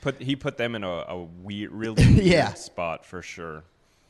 Put 0.00 0.22
he 0.22 0.36
put 0.36 0.56
them 0.58 0.76
in 0.76 0.84
a, 0.84 0.88
a 0.88 1.22
weird, 1.42 1.72
really 1.72 2.06
weird 2.06 2.22
Yeah. 2.24 2.54
spot 2.54 3.04
for 3.04 3.20
sure. 3.20 3.64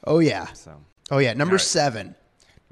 Oh 0.06 0.18
yeah. 0.18 0.52
So 0.52 0.78
Oh 1.10 1.16
yeah. 1.16 1.32
Number 1.32 1.54
right. 1.54 1.60
seven. 1.62 2.14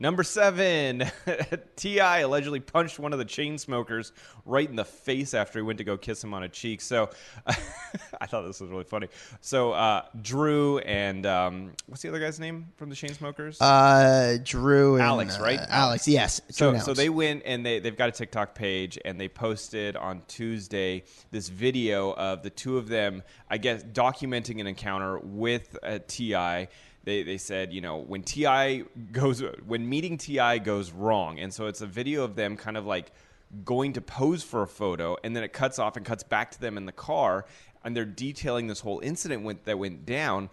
Number 0.04 0.23
seven, 0.23 1.11
T.I. 1.76 2.18
allegedly 2.18 2.61
punched 2.61 2.99
one 2.99 3.14
of 3.14 3.18
the 3.18 3.25
Chainsmokers 3.25 4.12
right 4.44 4.68
in 4.68 4.76
the 4.76 4.84
face 4.84 5.32
after 5.32 5.58
he 5.58 5.62
went 5.62 5.78
to 5.78 5.84
go 5.84 5.96
kiss 5.96 6.23
him 6.23 6.34
on 6.34 6.42
a 6.42 6.49
cheek. 6.50 6.82
So, 6.82 7.08
I 7.46 8.26
thought 8.26 8.42
this 8.42 8.61
was 8.61 8.68
really 8.68 8.84
funny. 8.84 9.08
So, 9.40 9.73
uh, 9.73 10.02
Drew 10.20 10.76
and 10.80 11.25
um, 11.25 11.73
what's 11.87 12.02
the 12.02 12.11
other 12.11 12.20
guy's 12.20 12.38
name 12.38 12.66
from 12.76 12.90
the 12.90 12.94
Chainsmokers? 12.94 13.56
Uh, 13.62 14.37
Drew 14.44 14.96
and 14.96 15.04
Alex, 15.04 15.38
uh, 15.38 15.42
right? 15.42 15.61
Alex. 15.70 16.06
Yes. 16.06 16.42
So, 16.50 16.76
so 16.76 16.92
they 16.92 17.08
went 17.08 17.42
and 17.46 17.64
they, 17.64 17.80
they've 17.80 17.96
got 17.96 18.11
a 18.11 18.12
TikTok 18.12 18.54
page 18.54 18.99
and 19.06 19.18
they 19.18 19.28
posted 19.28 19.96
on 19.96 20.20
Tuesday 20.28 21.04
this 21.30 21.49
video 21.49 22.12
of 22.12 22.42
the 22.42 22.50
two 22.50 22.76
of 22.76 22.88
them, 22.88 23.23
I 23.49 23.56
guess, 23.56 23.82
documenting 23.82 24.61
an 24.61 24.66
encounter 24.66 25.18
with 25.18 25.78
uh, 25.82 26.00
Ti. 26.06 26.68
They, 27.04 27.23
they 27.23 27.37
said, 27.37 27.73
you 27.73 27.82
know, 27.82 27.99
when 27.99 28.23
T.I. 28.23 28.84
goes, 29.12 29.42
when 29.66 29.88
meeting 29.88 30.16
T.I. 30.16 30.58
goes 30.58 30.90
wrong, 30.90 31.38
and 31.38 31.52
so 31.52 31.66
it's 31.66 31.82
a 31.82 31.87
video 31.87 32.25
of 32.25 32.34
them 32.34 32.56
kind 32.56 32.76
of 32.76 32.87
like 32.87 33.12
going 33.64 33.92
to 33.92 34.00
pose 34.00 34.42
for 34.42 34.62
a 34.62 34.66
photo, 34.66 35.16
and 35.23 35.37
then 35.37 35.44
it 35.44 35.52
cuts 35.52 35.78
off 35.78 35.96
and 35.96 36.06
cuts 36.06 36.23
back 36.23 36.50
to 36.52 36.61
them 36.61 36.78
in 36.78 36.87
the 36.87 36.92
car, 36.92 37.44
and 37.84 37.94
they're 37.94 38.06
detailing 38.06 38.66
this 38.66 38.80
whole 38.80 39.00
incident 39.00 39.42
went, 39.42 39.64
that 39.66 39.78
went 39.78 40.06
down. 40.06 40.49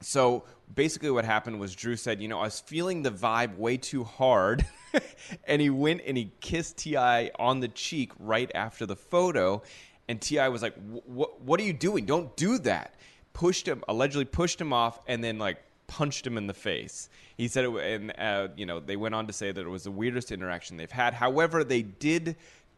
So 0.00 0.44
basically, 0.74 1.10
what 1.10 1.26
happened 1.26 1.60
was 1.60 1.74
Drew 1.74 1.96
said, 1.96 2.22
"You 2.22 2.28
know, 2.28 2.40
I 2.40 2.44
was 2.44 2.60
feeling 2.60 3.02
the 3.02 3.10
vibe 3.10 3.56
way 3.58 3.76
too 3.76 4.04
hard," 4.04 4.64
and 5.44 5.60
he 5.60 5.68
went 5.68 6.02
and 6.06 6.16
he 6.16 6.32
kissed 6.40 6.78
T.I. 6.78 7.30
on 7.38 7.60
the 7.60 7.68
cheek 7.68 8.12
right 8.18 8.50
after 8.54 8.86
the 8.86 8.96
photo, 8.96 9.62
and 10.08 10.20
T.I. 10.20 10.48
was 10.48 10.62
like, 10.62 10.74
"What? 11.04 11.40
What 11.42 11.60
are 11.60 11.64
you 11.64 11.74
doing? 11.74 12.06
Don't 12.06 12.34
do 12.36 12.58
that!" 12.60 12.94
Pushed 13.34 13.68
him, 13.68 13.84
allegedly 13.88 14.24
pushed 14.24 14.58
him 14.58 14.72
off, 14.72 15.00
and 15.06 15.22
then 15.22 15.38
like 15.38 15.58
punched 15.86 16.26
him 16.26 16.36
in 16.36 16.46
the 16.46 16.54
face. 16.54 17.08
He 17.36 17.48
said, 17.48 17.64
it, 17.64 17.70
and 17.70 18.12
uh, 18.18 18.48
you 18.56 18.66
know, 18.66 18.80
they 18.80 18.96
went 18.96 19.14
on 19.14 19.26
to 19.26 19.32
say 19.32 19.52
that 19.52 19.60
it 19.60 19.68
was 19.68 19.84
the 19.84 19.90
weirdest 19.90 20.32
interaction 20.32 20.76
they've 20.76 20.90
had. 20.90 21.14
However, 21.14 21.64
they 21.64 21.82
did 21.82 22.36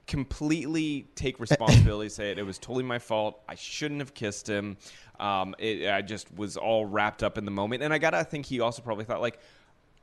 completely 0.09 1.07
take 1.15 1.39
responsibility 1.41 2.09
say 2.09 2.33
it, 2.33 2.39
it 2.39 2.43
was 2.43 2.59
totally 2.59 2.83
my 2.83 2.99
fault. 2.99 3.41
I 3.49 3.55
shouldn't 3.55 4.01
have 4.01 4.15
kissed 4.15 4.49
him. 4.49 4.77
Um, 5.21 5.55
it, 5.59 5.89
i 5.89 6.03
just 6.03 6.35
was 6.35 6.57
all 6.57 6.87
wrapped 6.87 7.23
up 7.23 7.39
in 7.39 7.45
the 7.45 7.51
moment. 7.53 7.85
And 7.85 7.93
i 7.93 7.99
gotta 7.99 8.25
think 8.25 8.47
he 8.47 8.59
also 8.61 8.83
probably 8.83 9.05
thought 9.05 9.21
like 9.21 9.39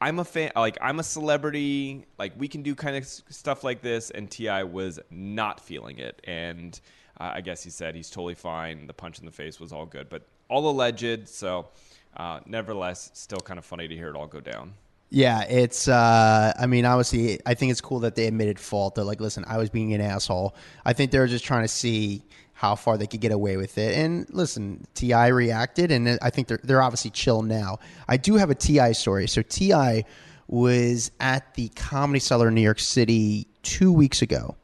i'm 0.01 0.19
a 0.19 0.25
fan 0.25 0.51
like 0.55 0.77
i'm 0.81 0.99
a 0.99 1.03
celebrity. 1.03 2.05
Like 2.17 2.33
we 2.37 2.47
can 2.47 2.61
do 2.61 2.75
kind 2.75 2.95
of 2.95 3.05
stuff 3.05 3.63
like 3.63 3.81
this. 3.81 4.11
And 4.11 4.31
T.I. 4.31 4.63
was 4.63 4.99
not 5.09 5.59
feeling 5.59 5.97
it. 5.99 6.21
And 6.23 6.79
uh, 7.19 7.31
i 7.33 7.41
guess 7.41 7.63
he 7.63 7.69
said 7.69 7.95
he's 7.95 8.09
totally 8.09 8.35
fine. 8.35 8.87
The 8.87 8.93
punch 8.93 9.19
in 9.19 9.25
the 9.25 9.31
face 9.31 9.59
was 9.59 9.73
all 9.73 9.85
good. 9.85 10.07
But 10.07 10.23
all 10.47 10.69
alleged 10.69 11.27
so 11.27 11.69
uh, 12.17 12.39
nevertheless 12.45 13.11
still 13.13 13.39
kind 13.39 13.57
of 13.57 13.65
funny 13.65 13.87
to 13.87 13.95
hear 13.95 14.09
it 14.09 14.15
all 14.15 14.27
go 14.27 14.39
down 14.39 14.73
Yeah, 15.11 15.43
it's. 15.43 15.87
Uh, 15.87 16.51
I 16.57 16.65
mean, 16.65 16.83
obviously, 16.83 17.39
I 17.45 17.53
think 17.53 17.71
it's 17.71 17.79
cool 17.79 17.99
that 17.99 18.15
they 18.15 18.25
admitted 18.25 18.59
fault. 18.59 18.95
They're 18.95 19.05
like, 19.05 19.21
"Listen, 19.21 19.45
I 19.47 19.57
was 19.57 19.69
being 19.69 19.93
an 19.93 20.01
asshole." 20.01 20.55
I 20.83 20.93
think 20.93 21.11
they're 21.11 21.27
just 21.27 21.45
trying 21.45 21.63
to 21.63 21.67
see 21.69 22.23
how 22.53 22.75
far 22.75 22.97
they 22.97 23.05
could 23.05 23.21
get 23.21 23.31
away 23.31 23.57
with 23.57 23.77
it. 23.77 23.95
And 23.97 24.27
listen, 24.29 24.87
T.I. 24.95 25.27
reacted, 25.27 25.91
and 25.91 26.17
I 26.21 26.29
think 26.31 26.47
they're 26.47 26.59
they're 26.63 26.81
obviously 26.81 27.11
chill 27.11 27.43
now. 27.43 27.77
I 28.07 28.17
do 28.17 28.35
have 28.35 28.49
a 28.49 28.55
T.I. 28.55 28.93
story. 28.93 29.27
So 29.27 29.41
T.I. 29.41 30.05
was 30.47 31.11
at 31.19 31.53
the 31.53 31.69
Comedy 31.69 32.19
Cellar 32.19 32.47
in 32.47 32.55
New 32.55 32.61
York 32.61 32.79
City 32.79 33.47
two 33.61 33.93
weeks 33.93 34.21
ago 34.21 34.55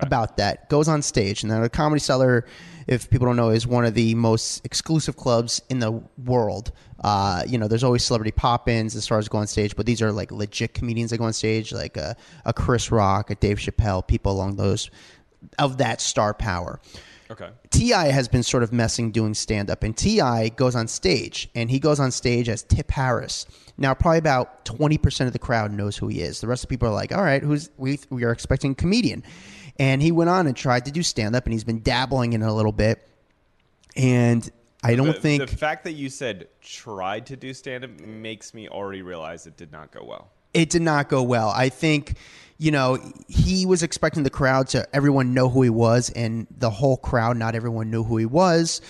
about 0.00 0.36
that. 0.36 0.68
Goes 0.68 0.88
on 0.88 1.02
stage. 1.02 1.42
and 1.42 1.50
then 1.50 1.62
the 1.62 1.68
Comedy 1.68 2.00
Cellar, 2.00 2.46
if 2.86 3.10
people 3.10 3.26
don't 3.26 3.36
know, 3.36 3.50
is 3.50 3.66
one 3.66 3.84
of 3.84 3.94
the 3.94 4.14
most 4.14 4.64
exclusive 4.64 5.16
clubs 5.16 5.60
in 5.68 5.78
the 5.78 6.02
world. 6.24 6.72
Uh, 7.02 7.42
you 7.46 7.58
know, 7.58 7.68
there's 7.68 7.84
always 7.84 8.04
celebrity 8.04 8.30
pop-ins 8.30 8.94
as 8.94 9.04
stars 9.04 9.28
go 9.28 9.38
on 9.38 9.46
stage, 9.46 9.74
but 9.76 9.86
these 9.86 10.00
are 10.00 10.12
like 10.12 10.30
legit 10.30 10.74
comedians 10.74 11.10
that 11.10 11.18
go 11.18 11.24
on 11.24 11.32
stage, 11.32 11.72
like 11.72 11.96
a, 11.96 12.16
a 12.44 12.52
Chris 12.52 12.90
Rock, 12.90 13.30
a 13.30 13.34
Dave 13.34 13.58
Chappelle, 13.58 14.06
people 14.06 14.32
along 14.32 14.56
those 14.56 14.90
of 15.58 15.78
that 15.78 16.00
star 16.00 16.32
power. 16.32 16.80
okay 17.30 17.50
T.I. 17.70 18.06
has 18.08 18.28
been 18.28 18.42
sort 18.42 18.62
of 18.62 18.72
messing 18.72 19.10
doing 19.10 19.34
stand 19.34 19.70
up, 19.70 19.82
and 19.82 19.96
T.I. 19.96 20.50
goes 20.50 20.76
on 20.76 20.86
stage, 20.86 21.48
and 21.54 21.70
he 21.70 21.80
goes 21.80 21.98
on 21.98 22.10
stage 22.12 22.48
as 22.48 22.62
Tip 22.62 22.90
Harris. 22.90 23.46
Now, 23.78 23.94
probably 23.94 24.18
about 24.18 24.64
twenty 24.64 24.98
percent 24.98 25.26
of 25.26 25.32
the 25.32 25.38
crowd 25.38 25.72
knows 25.72 25.96
who 25.96 26.06
he 26.06 26.20
is. 26.20 26.40
The 26.40 26.46
rest 26.46 26.62
of 26.62 26.68
the 26.68 26.74
people 26.74 26.88
are 26.88 26.94
like, 26.94 27.10
"All 27.12 27.24
right, 27.24 27.42
who's 27.42 27.70
we? 27.78 27.98
We 28.10 28.22
are 28.24 28.30
expecting 28.30 28.72
a 28.72 28.74
comedian," 28.74 29.24
and 29.82 30.00
he 30.00 30.12
went 30.12 30.30
on 30.30 30.46
and 30.46 30.56
tried 30.56 30.84
to 30.84 30.92
do 30.92 31.02
stand 31.02 31.34
up, 31.34 31.44
and 31.44 31.52
he's 31.52 31.64
been 31.64 31.82
dabbling 31.82 32.34
in 32.34 32.42
it 32.42 32.46
a 32.46 32.52
little 32.52 32.70
bit. 32.70 33.04
And 33.96 34.48
I 34.84 34.94
don't 34.94 35.08
the, 35.08 35.12
think 35.14 35.50
the 35.50 35.56
fact 35.56 35.82
that 35.84 35.94
you 35.94 36.08
said 36.08 36.46
tried 36.60 37.26
to 37.26 37.36
do 37.36 37.52
stand 37.52 37.84
up 37.84 37.90
makes 38.00 38.54
me 38.54 38.68
already 38.68 39.02
realize 39.02 39.46
it 39.46 39.56
did 39.56 39.72
not 39.72 39.90
go 39.90 40.04
well. 40.04 40.30
it 40.54 40.70
did 40.70 40.82
not 40.82 41.08
go 41.08 41.22
well. 41.22 41.48
I 41.48 41.68
think, 41.68 42.16
you 42.58 42.70
know, 42.70 42.98
he 43.28 43.66
was 43.66 43.82
expecting 43.82 44.22
the 44.22 44.30
crowd 44.30 44.68
to 44.68 44.86
everyone 44.94 45.34
know 45.34 45.48
who 45.48 45.62
he 45.62 45.70
was, 45.70 46.10
and 46.10 46.46
the 46.50 46.70
whole 46.70 46.96
crowd, 46.96 47.36
not 47.36 47.54
everyone 47.54 47.90
knew 47.90 48.04
who 48.04 48.16
he 48.16 48.26
was. 48.26 48.80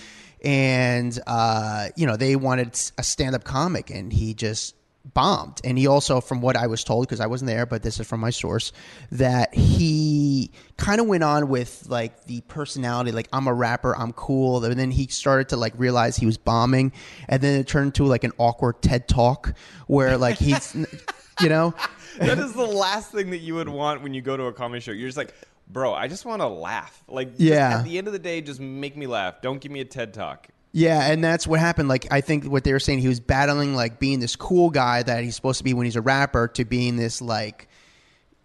And, 0.43 1.17
uh, 1.25 1.87
you 1.95 2.05
know, 2.05 2.17
they 2.17 2.35
wanted 2.35 2.79
a 2.97 3.03
stand 3.03 3.35
up 3.35 3.43
comic, 3.43 3.89
and 3.89 4.11
he 4.11 4.33
just 4.33 4.75
bombed. 5.13 5.61
And 5.63 5.77
he 5.77 5.87
also, 5.87 6.21
from 6.21 6.41
what 6.41 6.57
I 6.57 6.67
was 6.67 6.83
told, 6.83 7.07
because 7.07 7.19
I 7.19 7.27
wasn't 7.27 7.47
there, 7.47 7.65
but 7.65 7.83
this 7.83 7.99
is 7.99 8.07
from 8.07 8.19
my 8.19 8.29
source, 8.29 8.73
that 9.11 9.53
he 9.53 10.32
kind 10.77 10.99
of 10.99 11.07
went 11.07 11.23
on 11.23 11.49
with 11.49 11.85
like 11.87 12.25
the 12.25 12.41
personality, 12.41 13.11
like 13.11 13.27
I'm 13.33 13.47
a 13.47 13.53
rapper, 13.53 13.95
I'm 13.95 14.13
cool. 14.13 14.63
And 14.63 14.79
then 14.79 14.91
he 14.91 15.07
started 15.07 15.49
to 15.49 15.57
like 15.57 15.73
realize 15.77 16.17
he 16.17 16.25
was 16.25 16.37
bombing, 16.37 16.91
and 17.27 17.41
then 17.41 17.59
it 17.59 17.67
turned 17.67 17.95
to 17.95 18.05
like 18.05 18.23
an 18.23 18.31
awkward 18.37 18.81
TED 18.81 19.07
talk 19.07 19.53
where 19.87 20.17
like 20.17 20.37
he's, 20.37 20.75
you 21.41 21.49
know, 21.49 21.73
that 22.19 22.39
is 22.39 22.53
the 22.53 22.65
last 22.65 23.11
thing 23.11 23.29
that 23.31 23.39
you 23.39 23.55
would 23.55 23.69
want 23.69 24.01
when 24.01 24.13
you 24.13 24.21
go 24.21 24.37
to 24.37 24.43
a 24.45 24.53
comedy 24.53 24.81
show. 24.81 24.91
You're 24.91 25.07
just 25.07 25.17
like, 25.17 25.33
bro, 25.67 25.93
I 25.93 26.07
just 26.07 26.25
want 26.25 26.41
to 26.41 26.47
laugh. 26.47 27.03
Like, 27.07 27.33
Yeah. 27.37 27.79
At 27.79 27.85
the 27.85 27.97
end 27.97 28.07
of 28.07 28.13
the 28.13 28.19
day, 28.19 28.41
just 28.41 28.59
make 28.59 28.95
me 28.95 29.07
laugh. 29.07 29.41
Don't 29.41 29.59
give 29.59 29.71
me 29.71 29.79
a 29.79 29.85
TED 29.85 30.13
talk. 30.13 30.47
Yeah, 30.75 31.11
and 31.11 31.23
that's 31.23 31.45
what 31.45 31.59
happened. 31.59 31.87
Like, 31.87 32.07
I 32.11 32.21
think 32.21 32.45
what 32.45 32.63
they 32.63 32.73
were 32.73 32.79
saying, 32.79 32.99
he 32.99 33.07
was 33.07 33.19
battling 33.19 33.75
like 33.75 33.99
being 33.99 34.19
this 34.19 34.35
cool 34.35 34.71
guy 34.71 35.03
that 35.03 35.23
he's 35.23 35.35
supposed 35.35 35.59
to 35.59 35.63
be 35.63 35.73
when 35.73 35.85
he's 35.85 35.95
a 35.95 36.01
rapper 36.01 36.47
to 36.49 36.65
being 36.65 36.95
this 36.95 37.21
like 37.21 37.67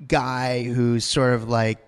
guy 0.07 0.63
who's 0.63 1.05
sort 1.07 1.33
of 1.33 1.49
like 1.49 1.79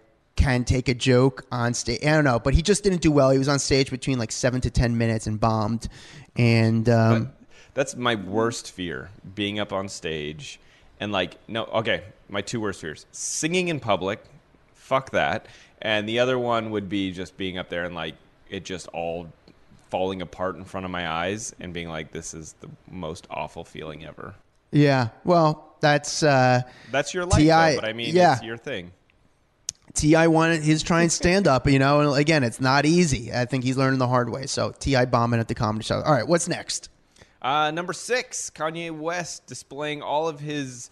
can 0.40 0.64
take 0.64 0.88
a 0.88 0.94
joke 0.94 1.44
on 1.52 1.74
stage. 1.74 2.02
I 2.02 2.10
don't 2.10 2.24
know, 2.24 2.38
but 2.38 2.54
he 2.54 2.62
just 2.62 2.82
didn't 2.82 3.02
do 3.02 3.12
well. 3.12 3.30
He 3.30 3.38
was 3.38 3.48
on 3.48 3.58
stage 3.58 3.90
between 3.90 4.18
like 4.18 4.32
seven 4.32 4.60
to 4.62 4.70
ten 4.70 4.96
minutes 4.96 5.26
and 5.26 5.38
bombed. 5.38 5.88
And 6.36 6.88
um, 6.88 7.32
That's 7.74 7.94
my 7.96 8.14
worst 8.14 8.72
fear: 8.72 9.10
being 9.34 9.60
up 9.60 9.72
on 9.72 9.88
stage 9.88 10.58
and 10.98 11.12
like, 11.12 11.36
no, 11.48 11.64
okay, 11.66 12.04
my 12.28 12.40
two 12.40 12.60
worst 12.60 12.80
fears: 12.80 13.06
singing 13.12 13.68
in 13.68 13.80
public. 13.80 14.22
Fuck 14.74 15.10
that. 15.10 15.46
And 15.82 16.08
the 16.08 16.18
other 16.18 16.38
one 16.38 16.70
would 16.70 16.88
be 16.88 17.12
just 17.12 17.36
being 17.36 17.56
up 17.56 17.68
there 17.68 17.84
and 17.84 17.94
like 17.94 18.14
it 18.48 18.64
just 18.64 18.88
all 18.88 19.28
falling 19.90 20.22
apart 20.22 20.56
in 20.56 20.64
front 20.64 20.84
of 20.84 20.90
my 20.90 21.08
eyes 21.08 21.54
and 21.60 21.72
being 21.72 21.88
like, 21.88 22.12
this 22.12 22.32
is 22.34 22.54
the 22.60 22.68
most 22.90 23.26
awful 23.30 23.64
feeling 23.64 24.04
ever. 24.04 24.34
yeah, 24.72 25.08
well, 25.24 25.74
that's 25.80 26.22
uh, 26.22 26.62
That's 26.90 27.14
your 27.14 27.24
life, 27.24 27.40
T.I. 27.40 27.74
though, 27.74 27.80
but 27.80 27.88
I 27.88 27.92
mean, 27.92 28.14
yeah. 28.14 28.34
it's 28.34 28.42
your 28.42 28.56
thing. 28.56 28.92
T.I. 29.94 30.28
wanted 30.28 30.62
his 30.62 30.82
try 30.82 31.02
and 31.02 31.12
stand 31.12 31.48
up. 31.48 31.68
You 31.68 31.78
know, 31.78 32.00
and 32.00 32.18
again, 32.18 32.44
it's 32.44 32.60
not 32.60 32.86
easy. 32.86 33.32
I 33.32 33.44
think 33.44 33.64
he's 33.64 33.76
learning 33.76 33.98
the 33.98 34.08
hard 34.08 34.30
way. 34.30 34.46
So 34.46 34.72
T.I. 34.78 35.06
bombing 35.06 35.40
at 35.40 35.48
the 35.48 35.54
comedy 35.54 35.84
show. 35.84 36.00
All 36.00 36.12
right, 36.12 36.26
what's 36.26 36.48
next? 36.48 36.88
Uh, 37.42 37.70
number 37.70 37.92
six, 37.92 38.50
Kanye 38.50 38.90
West 38.90 39.46
displaying 39.46 40.02
all 40.02 40.28
of 40.28 40.40
his 40.40 40.90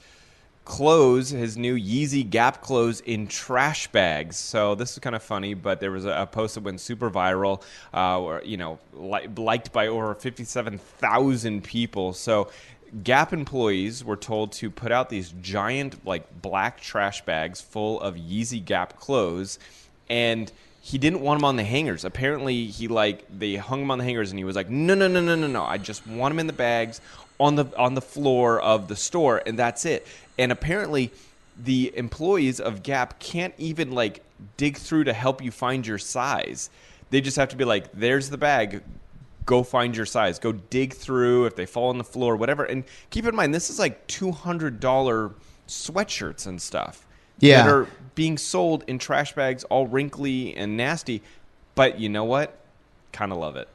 clothes, 0.65 1.31
his 1.31 1.57
new 1.57 1.77
Yeezy 1.77 2.29
Gap 2.29 2.63
clothes 2.63 3.01
in 3.01 3.27
trash 3.27 3.89
bags. 3.89 4.37
So 4.37 4.75
this 4.75 4.93
is 4.93 4.99
kind 4.99 5.17
of 5.17 5.23
funny, 5.23 5.55
but 5.55 5.81
there 5.81 5.91
was 5.91 6.05
a, 6.05 6.11
a 6.11 6.27
post 6.27 6.55
that 6.55 6.65
went 6.65 6.81
super 6.81 7.11
viral, 7.11 7.63
uh, 7.93 8.21
or 8.21 8.43
you 8.45 8.57
know, 8.57 8.79
li- 8.95 9.29
liked 9.37 9.73
by 9.73 9.89
over 9.89 10.15
fifty-seven 10.15 10.79
thousand 10.79 11.65
people. 11.65 12.13
So. 12.13 12.51
Gap 13.03 13.33
employees 13.33 14.05
were 14.05 14.17
told 14.17 14.53
to 14.53 14.71
put 14.71 14.93
out 14.93 15.11
these 15.11 15.33
giant, 15.43 16.07
like 16.07 16.43
black 16.43 16.81
trash 16.81 17.25
bags 17.25 17.61
full 17.61 18.01
of 18.01 18.17
Yeezy 18.17 18.65
Gap 18.65 18.99
clothes, 18.99 19.59
and 20.09 20.51
he 20.81 20.97
didn't 20.99 21.21
want 21.21 21.39
them 21.41 21.45
on 21.45 21.57
the 21.57 21.65
hangers. 21.65 22.05
Apparently, 22.05 22.67
he 22.67 22.89
like 22.89 23.25
they 23.37 23.57
hung 23.57 23.81
them 23.81 23.91
on 23.91 23.99
the 23.99 24.05
hangers, 24.05 24.31
and 24.31 24.39
he 24.39 24.45
was 24.45 24.57
like, 24.57 24.71
"No, 24.71 24.95
no, 24.95 25.09
no, 25.09 25.21
no, 25.21 25.35
no, 25.35 25.47
no! 25.47 25.63
I 25.63 25.79
just 25.79 26.07
want 26.07 26.33
them 26.33 26.39
in 26.39 26.47
the 26.47 26.53
bags 26.53 27.01
on 27.39 27.57
the 27.57 27.67
on 27.77 27.95
the 27.95 28.01
floor 28.01 28.61
of 28.61 28.89
the 28.89 28.97
store, 28.97 29.43
and 29.45 29.59
that's 29.59 29.85
it." 29.85 30.07
And 30.39 30.51
apparently, 30.51 31.11
the 31.63 31.93
employees 31.97 32.61
of 32.61 32.83
Gap 32.83 33.19
can't 33.19 33.55
even 33.59 33.93
like 33.93 34.23
dig 34.57 34.77
through 34.77 35.05
to 35.05 35.13
help 35.13 35.43
you 35.43 35.51
find 35.51 35.87
your 35.87 35.99
size. 35.99 36.71
They 37.11 37.21
just 37.21 37.37
have 37.37 37.51
to 37.51 37.57
be 37.57 37.65
like, 37.65 37.93
"There's 37.93 38.31
the 38.31 38.39
bag. 38.39 38.83
Go 39.49 39.63
find 39.63 39.97
your 39.97 40.05
size. 40.05 40.39
Go 40.39 40.53
dig 40.53 40.93
through 40.93 41.47
if 41.47 41.57
they 41.57 41.65
fall 41.65 41.89
on 41.89 41.97
the 41.97 42.05
floor, 42.05 42.37
whatever. 42.37 42.65
And 42.65 42.85
keep 43.09 43.25
in 43.25 43.35
mind, 43.35 43.55
this 43.55 43.71
is 43.71 43.79
like 43.79 44.07
two 44.07 44.31
hundred 44.31 44.79
dollar 44.79 45.33
sweatshirts 45.67 46.47
and 46.47 46.61
stuff. 46.61 47.07
Yeah. 47.41 47.63
that 47.63 47.73
are 47.73 47.89
being 48.15 48.37
sold 48.37 48.85
in 48.87 48.99
trash 48.99 49.33
bags, 49.33 49.65
all 49.65 49.87
wrinkly 49.87 50.55
and 50.55 50.77
nasty. 50.77 51.23
But 51.75 51.99
you 51.99 52.09
know 52.11 52.25
what? 52.25 52.59
Kind 53.13 53.33
of 53.33 53.39
love 53.39 53.57
it. 53.57 53.69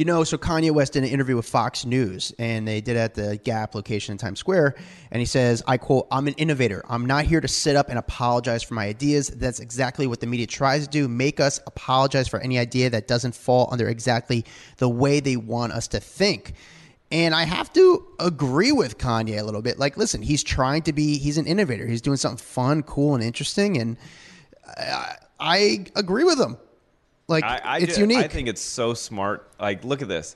You 0.00 0.06
know, 0.06 0.24
so 0.24 0.38
Kanye 0.38 0.70
West 0.70 0.94
did 0.94 1.02
an 1.02 1.10
interview 1.10 1.36
with 1.36 1.44
Fox 1.44 1.84
News, 1.84 2.32
and 2.38 2.66
they 2.66 2.80
did 2.80 2.96
it 2.96 3.00
at 3.00 3.14
the 3.16 3.36
Gap 3.36 3.74
location 3.74 4.12
in 4.12 4.16
Times 4.16 4.38
Square. 4.38 4.76
And 5.10 5.20
he 5.20 5.26
says, 5.26 5.62
I 5.66 5.76
quote, 5.76 6.06
I'm 6.10 6.26
an 6.26 6.32
innovator. 6.38 6.82
I'm 6.88 7.04
not 7.04 7.26
here 7.26 7.38
to 7.38 7.46
sit 7.46 7.76
up 7.76 7.90
and 7.90 7.98
apologize 7.98 8.62
for 8.62 8.72
my 8.72 8.86
ideas. 8.86 9.28
That's 9.28 9.60
exactly 9.60 10.06
what 10.06 10.20
the 10.20 10.26
media 10.26 10.46
tries 10.46 10.86
to 10.86 10.90
do 10.90 11.06
make 11.06 11.38
us 11.38 11.60
apologize 11.66 12.28
for 12.28 12.40
any 12.40 12.58
idea 12.58 12.88
that 12.88 13.08
doesn't 13.08 13.34
fall 13.34 13.68
under 13.70 13.90
exactly 13.90 14.46
the 14.78 14.88
way 14.88 15.20
they 15.20 15.36
want 15.36 15.74
us 15.74 15.86
to 15.88 16.00
think. 16.00 16.54
And 17.12 17.34
I 17.34 17.44
have 17.44 17.70
to 17.74 18.06
agree 18.18 18.72
with 18.72 18.96
Kanye 18.96 19.38
a 19.38 19.44
little 19.44 19.60
bit. 19.60 19.78
Like, 19.78 19.98
listen, 19.98 20.22
he's 20.22 20.42
trying 20.42 20.80
to 20.84 20.94
be, 20.94 21.18
he's 21.18 21.36
an 21.36 21.46
innovator. 21.46 21.86
He's 21.86 22.00
doing 22.00 22.16
something 22.16 22.42
fun, 22.42 22.84
cool, 22.84 23.16
and 23.16 23.22
interesting. 23.22 23.76
And 23.76 23.98
I, 24.66 25.16
I 25.38 25.84
agree 25.94 26.24
with 26.24 26.40
him. 26.40 26.56
Like, 27.30 27.44
I, 27.44 27.60
I 27.62 27.78
it's 27.78 27.96
unique. 27.96 28.18
I 28.18 28.26
think 28.26 28.48
it's 28.48 28.60
so 28.60 28.92
smart. 28.92 29.48
Like, 29.60 29.84
look 29.84 30.02
at 30.02 30.08
this. 30.08 30.34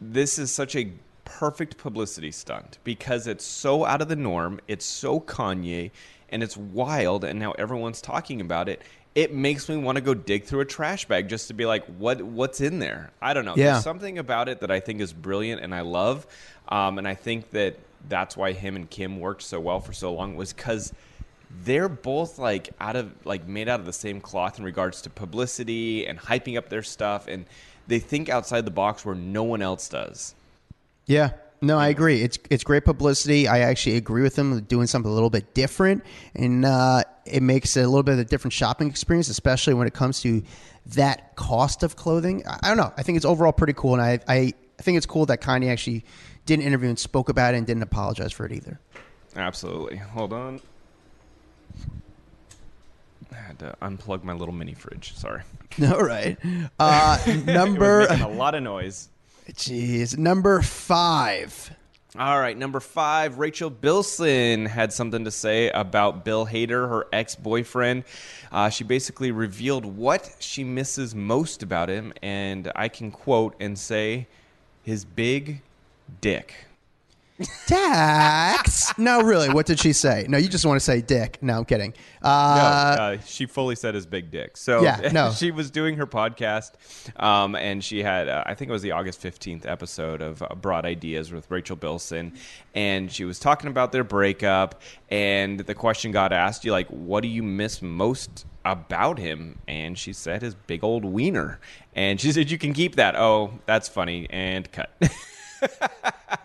This 0.00 0.38
is 0.40 0.52
such 0.52 0.74
a 0.74 0.90
perfect 1.24 1.78
publicity 1.78 2.32
stunt 2.32 2.78
because 2.82 3.28
it's 3.28 3.44
so 3.44 3.84
out 3.84 4.02
of 4.02 4.08
the 4.08 4.16
norm. 4.16 4.60
It's 4.66 4.84
so 4.84 5.20
Kanye, 5.20 5.92
and 6.28 6.42
it's 6.42 6.56
wild. 6.56 7.22
And 7.22 7.38
now 7.38 7.52
everyone's 7.52 8.02
talking 8.02 8.40
about 8.40 8.68
it. 8.68 8.82
It 9.14 9.32
makes 9.32 9.68
me 9.68 9.76
want 9.76 9.96
to 9.96 10.02
go 10.02 10.14
dig 10.14 10.44
through 10.44 10.60
a 10.60 10.64
trash 10.66 11.06
bag 11.06 11.28
just 11.28 11.46
to 11.48 11.54
be 11.54 11.64
like, 11.64 11.86
what 11.96 12.20
what's 12.20 12.60
in 12.60 12.80
there? 12.80 13.12
I 13.22 13.32
don't 13.32 13.44
know. 13.44 13.54
Yeah. 13.56 13.72
There's 13.72 13.84
something 13.84 14.18
about 14.18 14.48
it 14.48 14.60
that 14.60 14.70
I 14.72 14.80
think 14.80 15.00
is 15.00 15.12
brilliant 15.12 15.62
and 15.62 15.72
I 15.72 15.82
love. 15.82 16.26
Um, 16.68 16.98
and 16.98 17.06
I 17.06 17.14
think 17.14 17.50
that 17.52 17.78
that's 18.08 18.36
why 18.36 18.52
him 18.52 18.74
and 18.74 18.90
Kim 18.90 19.20
worked 19.20 19.42
so 19.42 19.60
well 19.60 19.80
for 19.80 19.92
so 19.92 20.12
long 20.12 20.34
was 20.34 20.52
because 20.52 20.92
they're 21.62 21.88
both 21.88 22.38
like 22.38 22.70
out 22.80 22.96
of 22.96 23.12
like 23.24 23.46
made 23.46 23.68
out 23.68 23.80
of 23.80 23.86
the 23.86 23.92
same 23.92 24.20
cloth 24.20 24.58
in 24.58 24.64
regards 24.64 25.02
to 25.02 25.10
publicity 25.10 26.06
and 26.06 26.18
hyping 26.18 26.56
up 26.56 26.68
their 26.68 26.82
stuff 26.82 27.28
and 27.28 27.46
they 27.86 27.98
think 27.98 28.28
outside 28.28 28.64
the 28.64 28.70
box 28.70 29.04
where 29.04 29.14
no 29.14 29.42
one 29.44 29.62
else 29.62 29.88
does 29.88 30.34
Yeah. 31.06 31.30
No, 31.62 31.78
I 31.78 31.88
agree. 31.88 32.20
It's 32.20 32.38
it's 32.50 32.64
great 32.64 32.84
publicity. 32.84 33.48
I 33.48 33.60
actually 33.60 33.96
agree 33.96 34.22
with 34.22 34.36
them 34.36 34.60
doing 34.62 34.86
something 34.86 35.10
a 35.10 35.14
little 35.14 35.30
bit 35.30 35.54
different, 35.54 36.04
and 36.34 36.66
uh, 36.66 37.02
it 37.24 37.42
makes 37.42 37.78
it 37.78 37.82
a 37.82 37.88
little 37.88 38.02
bit 38.02 38.12
of 38.12 38.18
a 38.18 38.24
different 38.24 38.52
shopping 38.52 38.88
experience, 38.88 39.30
especially 39.30 39.72
when 39.72 39.86
it 39.86 39.94
comes 39.94 40.20
to 40.20 40.42
that 40.88 41.34
cost 41.34 41.82
of 41.82 41.96
clothing. 41.96 42.44
I, 42.46 42.68
don't 42.68 42.76
know. 42.76 42.92
I 42.98 43.02
think 43.02 43.16
it's 43.16 43.24
overall 43.24 43.52
pretty 43.52 43.72
cool, 43.72 43.94
and 43.94 44.02
I, 44.02 44.20
I 44.28 44.52
I 44.78 44.82
think 44.82 44.98
it's 44.98 45.06
cool 45.06 45.26
that 45.26 45.40
Kanye 45.40 45.70
actually 45.70 46.04
did 46.44 46.60
an 46.60 46.66
interview 46.66 46.88
and 46.88 46.98
spoke 46.98 47.28
about 47.28 47.54
it 47.54 47.58
and 47.58 47.66
didn't 47.66 47.82
apologize 47.82 48.32
for 48.32 48.44
it 48.46 48.52
either. 48.52 48.78
absolutely 49.34 49.96
hold 49.96 50.32
on 50.32 50.60
I 53.32 53.36
had 53.36 53.58
to 53.60 53.76
unplug 53.82 54.24
my 54.24 54.32
little 54.32 54.54
mini 54.54 54.74
fridge 54.74 55.14
sorry 55.14 55.42
All 55.82 56.02
right. 56.02 56.38
Uh, 56.78 57.18
number, 57.46 58.06
making 58.08 58.22
a 58.22 58.28
lot 58.28 58.54
of 58.54 58.62
noise 58.62 59.08
jeez, 59.52 60.16
number 60.16 60.62
five. 60.62 61.70
All 62.18 62.40
right, 62.40 62.56
number 62.56 62.80
five, 62.80 63.38
Rachel 63.38 63.68
Bilson 63.68 64.64
had 64.64 64.90
something 64.90 65.24
to 65.24 65.30
say 65.30 65.68
about 65.70 66.24
Bill 66.24 66.46
Hader, 66.46 66.88
her 66.88 67.06
ex 67.12 67.34
boyfriend. 67.34 68.04
Uh, 68.50 68.70
she 68.70 68.84
basically 68.84 69.32
revealed 69.32 69.84
what 69.84 70.34
she 70.38 70.64
misses 70.64 71.14
most 71.14 71.62
about 71.62 71.90
him, 71.90 72.14
and 72.22 72.72
I 72.74 72.88
can 72.88 73.10
quote 73.10 73.54
and 73.60 73.78
say, 73.78 74.26
his 74.82 75.04
big 75.04 75.60
dick. 76.22 76.54
Dax. 77.66 78.96
no, 78.98 79.20
really. 79.22 79.50
What 79.50 79.66
did 79.66 79.78
she 79.78 79.92
say? 79.92 80.26
No, 80.28 80.38
you 80.38 80.48
just 80.48 80.64
want 80.64 80.76
to 80.76 80.84
say 80.84 81.00
dick. 81.00 81.38
No, 81.42 81.58
I'm 81.58 81.64
kidding. 81.64 81.92
No, 82.22 82.28
Uh, 82.28 82.96
uh, 82.98 83.18
she 83.26 83.46
fully 83.46 83.76
said 83.76 83.94
his 83.94 84.06
big 84.06 84.30
dick. 84.30 84.56
So 84.56 84.82
Yeah, 84.82 85.10
no. 85.12 85.30
she 85.36 85.50
was 85.50 85.70
doing 85.70 85.96
her 85.96 86.06
podcast, 86.06 86.72
um, 87.22 87.54
and 87.54 87.82
she 87.84 88.02
had, 88.02 88.28
uh, 88.28 88.42
I 88.46 88.54
think 88.54 88.68
it 88.68 88.72
was 88.72 88.82
the 88.82 88.92
August 88.92 89.22
15th 89.22 89.66
episode 89.66 90.22
of 90.22 90.42
uh, 90.42 90.48
Broad 90.54 90.84
Ideas 90.86 91.32
with 91.32 91.50
Rachel 91.50 91.76
Bilson, 91.76 92.32
and 92.74 93.10
she 93.12 93.24
was 93.24 93.38
talking 93.38 93.68
about 93.68 93.92
their 93.92 94.04
breakup, 94.04 94.80
and 95.10 95.60
the 95.60 95.74
question 95.74 96.12
got 96.12 96.32
asked, 96.32 96.64
you 96.64 96.72
like, 96.72 96.88
what 96.88 97.22
do 97.22 97.28
you 97.28 97.42
miss 97.42 97.82
most 97.82 98.46
about 98.64 99.18
him? 99.18 99.58
And 99.68 99.96
she 99.96 100.12
said 100.12 100.42
his 100.42 100.54
big 100.54 100.82
old 100.82 101.04
wiener. 101.04 101.60
And 101.94 102.20
she 102.20 102.32
said, 102.32 102.50
you 102.50 102.58
can 102.58 102.72
keep 102.74 102.96
that. 102.96 103.14
Oh, 103.16 103.52
that's 103.66 103.88
funny, 103.88 104.26
and 104.30 104.70
cut. 104.72 104.90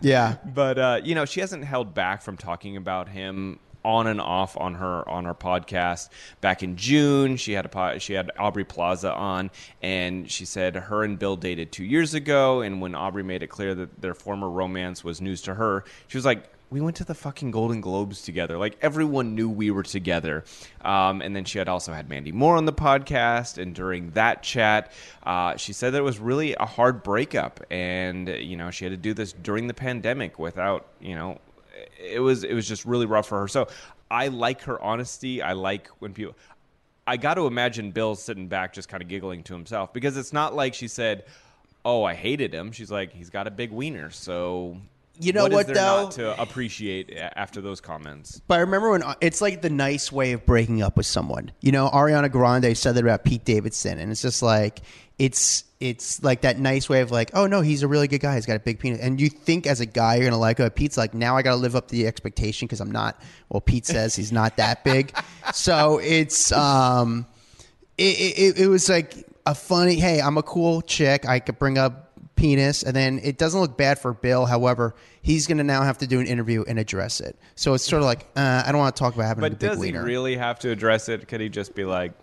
yeah. 0.02 0.36
but 0.46 0.78
uh, 0.78 1.02
you 1.04 1.16
know 1.16 1.26
she 1.26 1.40
hasn't 1.40 1.64
held 1.64 1.94
back 1.94 2.22
from 2.22 2.38
talking 2.38 2.78
about 2.78 3.10
him 3.10 3.60
on 3.84 4.08
and 4.08 4.22
off 4.22 4.56
on 4.58 4.76
her 4.76 5.08
on 5.10 5.26
her 5.26 5.34
podcast 5.34 6.10
back 6.40 6.62
in 6.62 6.76
June 6.76 7.36
she 7.36 7.54
had 7.54 7.66
a 7.66 7.70
po- 7.70 7.98
she 7.98 8.14
had 8.14 8.30
Aubrey 8.38 8.64
Plaza 8.64 9.12
on 9.12 9.50
and 9.82 10.30
she 10.30 10.46
said 10.46 10.76
her 10.76 11.04
and 11.04 11.18
Bill 11.18 11.36
dated 11.36 11.72
2 11.72 11.84
years 11.84 12.14
ago 12.14 12.62
and 12.62 12.80
when 12.80 12.94
Aubrey 12.94 13.24
made 13.24 13.42
it 13.42 13.48
clear 13.48 13.74
that 13.74 14.00
their 14.00 14.14
former 14.14 14.50
romance 14.50 15.04
was 15.04 15.20
news 15.20 15.42
to 15.44 15.56
her 15.56 15.84
she 16.08 16.18
was 16.18 16.26
like 16.26 16.48
we 16.72 16.80
went 16.80 16.96
to 16.96 17.04
the 17.04 17.14
fucking 17.14 17.52
Golden 17.52 17.82
Globes 17.82 18.22
together. 18.22 18.58
Like 18.58 18.78
everyone 18.82 19.36
knew 19.36 19.50
we 19.50 19.70
were 19.70 19.84
together. 19.84 20.46
Um, 20.84 21.22
and 21.22 21.36
then 21.36 21.44
she 21.44 21.60
had 21.60 21.68
also 21.68 21.92
had 21.92 22.10
Mandy 22.10 22.32
Moore 22.32 22.56
on 22.56 22.66
the 22.66 22.74
podcast, 22.74 23.62
and 23.62 23.76
during 23.76 24.12
that 24.12 24.42
chat, 24.42 24.92
uh, 25.24 25.58
she 25.58 25.74
said 25.74 25.92
that 25.92 26.00
it 26.00 26.04
was 26.04 26.18
really 26.18 26.56
a 26.56 26.66
hard 26.66 27.04
breakup, 27.04 27.60
and 27.70 28.30
you 28.30 28.56
know 28.56 28.72
she 28.72 28.86
had 28.86 28.92
to 28.92 28.98
do 28.98 29.14
this 29.14 29.34
during 29.34 29.68
the 29.68 29.74
pandemic 29.74 30.40
without 30.40 30.88
you 31.00 31.14
know 31.14 31.38
it 32.00 32.20
was 32.20 32.44
it 32.44 32.54
was 32.54 32.68
just 32.68 32.86
really 32.86 33.06
rough 33.06 33.28
for 33.28 33.42
her. 33.42 33.48
So 33.48 33.68
I 34.10 34.30
like 34.30 34.62
her 34.64 34.82
honesty. 34.82 35.42
I 35.42 35.54
like 35.54 35.90
when 36.00 36.14
people. 36.14 36.36
I 37.06 37.18
got 37.18 37.34
to 37.34 37.48
imagine 37.48 37.92
Bill 37.92 38.16
sitting 38.16 38.48
back, 38.48 38.74
just 38.74 38.88
kind 38.88 39.04
of 39.04 39.10
giggling 39.10 39.44
to 39.44 39.54
himself 39.54 39.92
because 39.92 40.16
it's 40.16 40.32
not 40.32 40.56
like 40.56 40.74
she 40.74 40.88
said, 40.88 41.26
"Oh, 41.84 42.04
I 42.06 42.14
hated 42.14 42.54
him." 42.54 42.72
She's 42.72 42.92
like, 42.92 43.12
"He's 43.12 43.30
got 43.30 43.48
a 43.48 43.52
big 43.52 43.72
wiener." 43.72 44.12
So 44.12 44.78
You 45.20 45.34
know 45.34 45.44
what, 45.44 45.52
what, 45.52 45.60
is 45.62 45.66
there 45.68 45.76
though? 45.76 46.04
not 46.04 46.12
to 46.14 46.42
appreciate 46.42 47.16
after 47.16 47.62
those 47.62 47.80
comments? 47.80 48.42
But 48.48 48.56
I 48.56 48.62
remember 48.62 48.92
when 48.92 49.04
it's 49.22 49.42
like 49.42 49.62
the 49.62 49.70
nice 49.70 50.12
way 50.12 50.32
of 50.32 50.46
breaking 50.46 50.82
up 50.82 50.98
with 50.98 51.06
someone. 51.06 51.52
You 51.62 51.72
know, 51.72 51.90
Ariana 51.90 52.32
Grande 52.32 52.76
said 52.76 52.96
that 52.96 53.04
about 53.04 53.24
Pete 53.24 53.46
Davidson, 53.46 54.00
and 54.00 54.12
it's 54.12 54.22
just 54.22 54.42
like 54.42 54.82
it's 55.20 55.66
it's 55.80 56.24
like 56.24 56.42
that 56.42 56.60
nice 56.60 56.90
way 56.90 57.02
of 57.02 57.12
like, 57.12 57.32
oh 57.34 57.46
no, 57.46 57.62
he's 57.62 57.84
a 57.84 57.88
really 57.88 58.08
good 58.08 58.22
guy. 58.22 58.36
He's 58.36 58.46
got 58.46 58.56
a 58.56 58.60
big 58.60 58.80
penis, 58.80 59.00
and 59.00 59.22
you 59.22 59.30
think 59.30 59.68
as 59.68 59.80
a 59.80 59.86
guy 59.86 60.16
you're 60.16 60.26
gonna 60.26 60.40
like. 60.40 60.58
But 60.58 60.76
Pete's 60.76 60.98
like, 60.98 61.14
now 61.14 61.38
I 61.38 61.42
got 61.42 61.52
to 61.52 61.58
live 61.58 61.76
up 61.76 61.88
to 61.90 61.92
the 61.92 62.08
expectation 62.08 62.68
because 62.68 62.80
I'm 62.80 62.92
not. 62.92 63.22
Well, 63.50 63.62
Pete 63.62 63.86
says 63.86 64.16
he's 64.16 64.32
not 64.32 64.58
that 64.58 64.84
big, 64.84 65.16
so 65.54 66.00
it's 66.00 66.52
um, 66.52 67.28
it, 67.98 68.04
it 68.04 68.60
it 68.62 68.68
was 68.68 68.90
like 68.90 69.28
a 69.46 69.54
funny. 69.54 69.96
Hey, 69.96 70.22
I'm 70.22 70.38
a 70.38 70.44
cool 70.44 70.82
chick. 70.82 71.28
I 71.28 71.40
could 71.40 71.60
bring 71.60 71.78
up 71.78 72.11
penis, 72.42 72.84
and 72.84 72.96
then 72.96 73.20
it 73.24 73.38
doesn't 73.38 73.60
look 73.62 73.78
bad 73.78 74.00
for 74.00 74.14
Bill. 74.14 74.46
However, 74.46 74.96
he's 75.22 75.48
going 75.48 75.60
to 75.60 75.64
now 75.64 75.84
have 75.84 76.00
to 76.00 76.08
do 76.08 76.20
an 76.20 76.26
interview 76.28 76.64
and 76.68 76.80
address 76.80 77.22
it. 77.22 77.38
So 77.56 77.74
it's 77.76 77.86
sort 77.86 78.02
of 78.02 78.06
like 78.08 78.28
uh, 78.36 78.64
I 78.66 78.72
don't 78.72 78.80
want 78.80 78.96
to 78.96 79.00
talk 79.00 79.14
about 79.16 79.28
having 79.28 79.44
a 79.44 79.50
But 79.50 79.60
big 79.60 79.70
does 79.70 79.78
he 79.78 79.92
wiener. 79.92 80.04
really 80.04 80.36
have 80.36 80.60
to 80.60 80.70
address 80.72 81.08
it? 81.10 81.28
Could 81.28 81.40
he 81.42 81.50
just 81.50 81.76
be 81.76 81.86
like, 81.86 82.14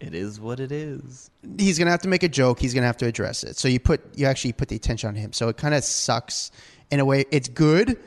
"It 0.00 0.14
is 0.14 0.40
what 0.40 0.60
it 0.60 0.70
is"? 0.72 1.30
he's 1.58 1.76
going 1.78 1.86
to 1.86 1.90
have 1.90 2.00
to 2.02 2.08
make 2.08 2.22
a 2.22 2.28
joke. 2.28 2.58
He's 2.60 2.72
going 2.72 2.82
to 2.82 2.86
have 2.86 2.96
to 2.98 3.06
address 3.06 3.42
it. 3.44 3.56
So 3.58 3.68
you 3.68 3.80
put 3.80 4.00
you 4.16 4.26
actually 4.26 4.52
put 4.52 4.68
the 4.68 4.76
attention 4.76 5.08
on 5.08 5.14
him. 5.14 5.32
So 5.32 5.48
it 5.48 5.56
kind 5.56 5.74
of 5.74 5.84
sucks 5.84 6.50
in 6.90 7.00
a 7.00 7.04
way. 7.04 7.24
It's 7.30 7.48
good, 7.48 7.98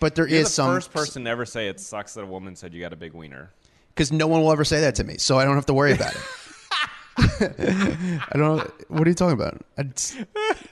but 0.00 0.14
there 0.14 0.26
is 0.26 0.32
You're 0.32 0.42
the 0.44 0.48
some 0.48 0.74
first 0.74 0.92
person 0.92 1.24
to 1.24 1.30
ever 1.30 1.44
say 1.44 1.68
it 1.68 1.78
sucks 1.78 2.14
that 2.14 2.22
a 2.22 2.26
woman 2.26 2.56
said 2.56 2.72
you 2.74 2.80
got 2.80 2.92
a 2.92 2.96
big 2.96 3.12
wiener. 3.12 3.50
because 3.94 4.10
no 4.10 4.26
one 4.26 4.40
will 4.42 4.50
ever 4.52 4.64
say 4.64 4.80
that 4.80 4.94
to 4.96 5.04
me, 5.04 5.18
so 5.18 5.38
I 5.38 5.44
don't 5.44 5.54
have 5.56 5.66
to 5.66 5.74
worry 5.74 5.92
about 5.92 6.14
it. 6.14 6.20
I 7.18 8.38
don't. 8.38 8.60
What 8.90 9.06
are 9.06 9.10
you 9.10 9.14
talking 9.14 9.34
about? 9.34 9.60
I, 9.76 9.82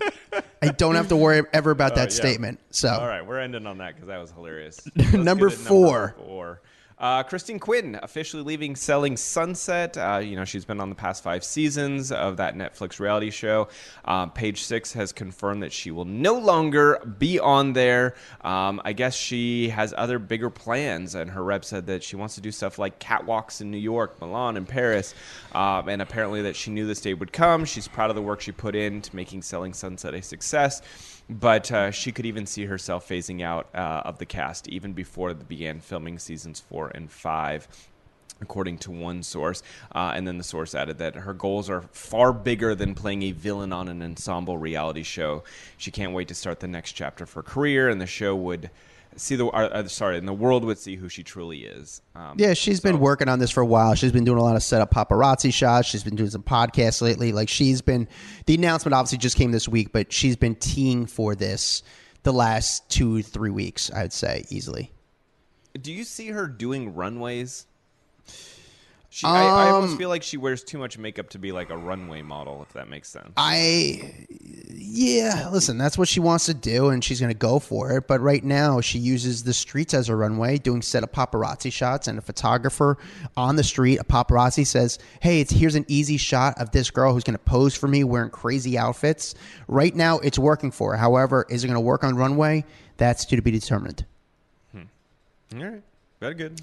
I 0.62 0.68
don't 0.68 0.94
have 0.94 1.08
to 1.08 1.16
worry 1.16 1.42
ever 1.52 1.70
about 1.70 1.94
that 1.96 2.08
Uh, 2.08 2.12
yeah. 2.12 2.20
statement. 2.20 2.60
So 2.70 2.88
All 2.88 3.06
right, 3.06 3.26
we're 3.26 3.38
ending 3.40 3.66
on 3.66 3.78
that 3.78 3.94
because 3.94 4.08
that 4.08 4.18
was 4.18 4.30
hilarious. 4.30 4.80
Number 5.12 5.48
get 5.48 5.58
at 5.58 5.64
four. 5.66 6.60
Uh, 7.00 7.22
Christine 7.22 7.58
Quinn 7.58 7.98
officially 8.02 8.42
leaving 8.42 8.76
Selling 8.76 9.16
Sunset. 9.16 9.96
Uh, 9.96 10.18
you 10.22 10.36
know, 10.36 10.44
she's 10.44 10.66
been 10.66 10.82
on 10.82 10.90
the 10.90 10.94
past 10.94 11.22
five 11.22 11.42
seasons 11.42 12.12
of 12.12 12.36
that 12.36 12.54
Netflix 12.54 13.00
reality 13.00 13.30
show. 13.30 13.68
Uh, 14.04 14.26
Page 14.26 14.62
Six 14.64 14.92
has 14.92 15.10
confirmed 15.10 15.62
that 15.62 15.72
she 15.72 15.90
will 15.90 16.04
no 16.04 16.34
longer 16.34 17.00
be 17.18 17.38
on 17.40 17.72
there. 17.72 18.16
Um, 18.42 18.82
I 18.84 18.92
guess 18.92 19.14
she 19.14 19.70
has 19.70 19.94
other 19.96 20.18
bigger 20.18 20.50
plans, 20.50 21.14
and 21.14 21.30
her 21.30 21.42
rep 21.42 21.64
said 21.64 21.86
that 21.86 22.02
she 22.02 22.16
wants 22.16 22.34
to 22.34 22.42
do 22.42 22.52
stuff 22.52 22.78
like 22.78 23.00
catwalks 23.00 23.62
in 23.62 23.70
New 23.70 23.78
York, 23.78 24.20
Milan, 24.20 24.58
and 24.58 24.68
Paris. 24.68 25.14
Um, 25.52 25.88
and 25.88 26.02
apparently, 26.02 26.42
that 26.42 26.54
she 26.54 26.70
knew 26.70 26.86
this 26.86 27.00
day 27.00 27.14
would 27.14 27.32
come. 27.32 27.64
She's 27.64 27.88
proud 27.88 28.10
of 28.10 28.16
the 28.16 28.22
work 28.22 28.42
she 28.42 28.52
put 28.52 28.74
in 28.74 29.00
to 29.00 29.16
making 29.16 29.40
Selling 29.40 29.72
Sunset 29.72 30.12
a 30.12 30.20
success 30.20 30.82
but 31.30 31.70
uh, 31.70 31.90
she 31.90 32.10
could 32.12 32.26
even 32.26 32.44
see 32.44 32.64
herself 32.66 33.08
phasing 33.08 33.40
out 33.42 33.68
uh, 33.74 34.02
of 34.04 34.18
the 34.18 34.26
cast 34.26 34.68
even 34.68 34.92
before 34.92 35.32
they 35.32 35.44
began 35.44 35.80
filming 35.80 36.18
seasons 36.18 36.60
four 36.60 36.88
and 36.88 37.10
five. 37.10 37.68
according 38.40 38.78
to 38.78 38.90
one 38.90 39.22
source. 39.22 39.62
Uh, 39.94 40.12
and 40.14 40.26
then 40.26 40.38
the 40.38 40.44
source 40.44 40.74
added 40.74 40.98
that 40.98 41.14
her 41.14 41.34
goals 41.34 41.68
are 41.68 41.82
far 41.92 42.32
bigger 42.32 42.74
than 42.74 42.94
playing 42.94 43.22
a 43.22 43.32
villain 43.32 43.72
on 43.72 43.88
an 43.88 44.02
ensemble 44.02 44.56
reality 44.58 45.02
show. 45.02 45.44
She 45.76 45.90
can't 45.90 46.12
wait 46.12 46.28
to 46.28 46.34
start 46.34 46.60
the 46.60 46.68
next 46.68 46.92
chapter 46.92 47.24
of 47.24 47.32
her 47.34 47.42
career, 47.42 47.88
and 47.88 48.00
the 48.00 48.06
show 48.06 48.34
would 48.34 48.70
see 49.16 49.36
the 49.36 49.46
uh, 49.46 49.68
uh, 49.68 49.88
sorry, 49.88 50.18
and 50.18 50.26
the 50.28 50.32
world 50.32 50.64
would 50.64 50.78
see 50.78 50.96
who 50.96 51.08
she 51.08 51.22
truly 51.22 51.64
is. 51.64 52.00
Um, 52.14 52.36
Yeah, 52.38 52.54
she's 52.54 52.78
so- 52.80 52.88
been 52.90 53.00
working 53.00 53.28
on 53.28 53.38
this 53.38 53.50
for 53.50 53.60
a 53.60 53.66
while. 53.66 53.94
She's 53.94 54.12
been 54.12 54.24
doing 54.24 54.38
a 54.38 54.42
lot 54.42 54.56
of 54.56 54.62
setup 54.62 54.90
paparazzi 54.92 55.52
shots. 55.52 55.88
She's 55.88 56.02
been 56.04 56.16
doing 56.16 56.30
some 56.30 56.42
podcasts 56.42 57.00
lately. 57.02 57.32
Like 57.32 57.48
she's 57.48 57.82
been 57.82 58.08
the 58.46 58.54
announcement 58.54 58.94
obviously 58.94 59.18
just 59.18 59.36
came 59.36 59.52
this 59.52 59.68
week, 59.68 59.92
but 59.92 60.12
she's 60.12 60.36
been 60.36 60.54
teeing 60.54 61.06
for 61.06 61.34
this 61.34 61.82
the 62.22 62.32
last 62.32 62.88
two, 62.90 63.22
three 63.22 63.50
weeks, 63.50 63.90
I'd 63.92 64.12
say, 64.12 64.44
easily. 64.50 64.92
Do 65.80 65.92
you 65.92 66.04
see 66.04 66.28
her 66.28 66.46
doing 66.46 66.94
runways? 66.94 67.66
She, 69.12 69.26
I, 69.26 69.42
I 69.44 69.68
Um, 69.70 69.74
almost 69.74 69.98
feel 69.98 70.08
like 70.08 70.22
she 70.22 70.36
wears 70.36 70.62
too 70.62 70.78
much 70.78 70.96
makeup 70.96 71.30
to 71.30 71.38
be 71.40 71.50
like 71.50 71.70
a 71.70 71.76
runway 71.76 72.22
model, 72.22 72.62
if 72.62 72.72
that 72.74 72.88
makes 72.88 73.08
sense. 73.08 73.32
I, 73.36 74.26
yeah, 74.72 75.48
listen, 75.50 75.78
that's 75.78 75.98
what 75.98 76.06
she 76.06 76.20
wants 76.20 76.46
to 76.46 76.54
do, 76.54 76.90
and 76.90 77.02
she's 77.02 77.18
going 77.18 77.32
to 77.32 77.36
go 77.38 77.58
for 77.58 77.90
it. 77.96 78.06
But 78.06 78.20
right 78.20 78.44
now, 78.44 78.80
she 78.80 79.00
uses 79.00 79.42
the 79.42 79.52
streets 79.52 79.94
as 79.94 80.08
a 80.08 80.14
runway, 80.14 80.58
doing 80.58 80.80
set 80.80 81.02
of 81.02 81.10
paparazzi 81.10 81.72
shots, 81.72 82.06
and 82.06 82.20
a 82.20 82.22
photographer 82.22 82.98
on 83.36 83.56
the 83.56 83.64
street, 83.64 83.98
a 83.98 84.04
paparazzi 84.04 84.64
says, 84.64 85.00
"Hey, 85.18 85.40
it's 85.40 85.50
here's 85.50 85.74
an 85.74 85.86
easy 85.88 86.16
shot 86.16 86.56
of 86.60 86.70
this 86.70 86.88
girl 86.92 87.12
who's 87.12 87.24
going 87.24 87.34
to 87.36 87.44
pose 87.44 87.74
for 87.74 87.88
me 87.88 88.04
wearing 88.04 88.30
crazy 88.30 88.78
outfits." 88.78 89.34
Right 89.66 89.94
now, 89.96 90.20
it's 90.20 90.38
working 90.38 90.70
for 90.70 90.92
her. 90.92 90.96
However, 90.96 91.46
is 91.50 91.64
it 91.64 91.66
going 91.66 91.74
to 91.74 91.80
work 91.80 92.04
on 92.04 92.14
runway? 92.14 92.64
That's 92.96 93.24
to 93.24 93.42
be 93.42 93.50
determined. 93.50 94.04
All 94.72 94.82
right, 95.52 95.82
very 96.20 96.34
good. 96.34 96.60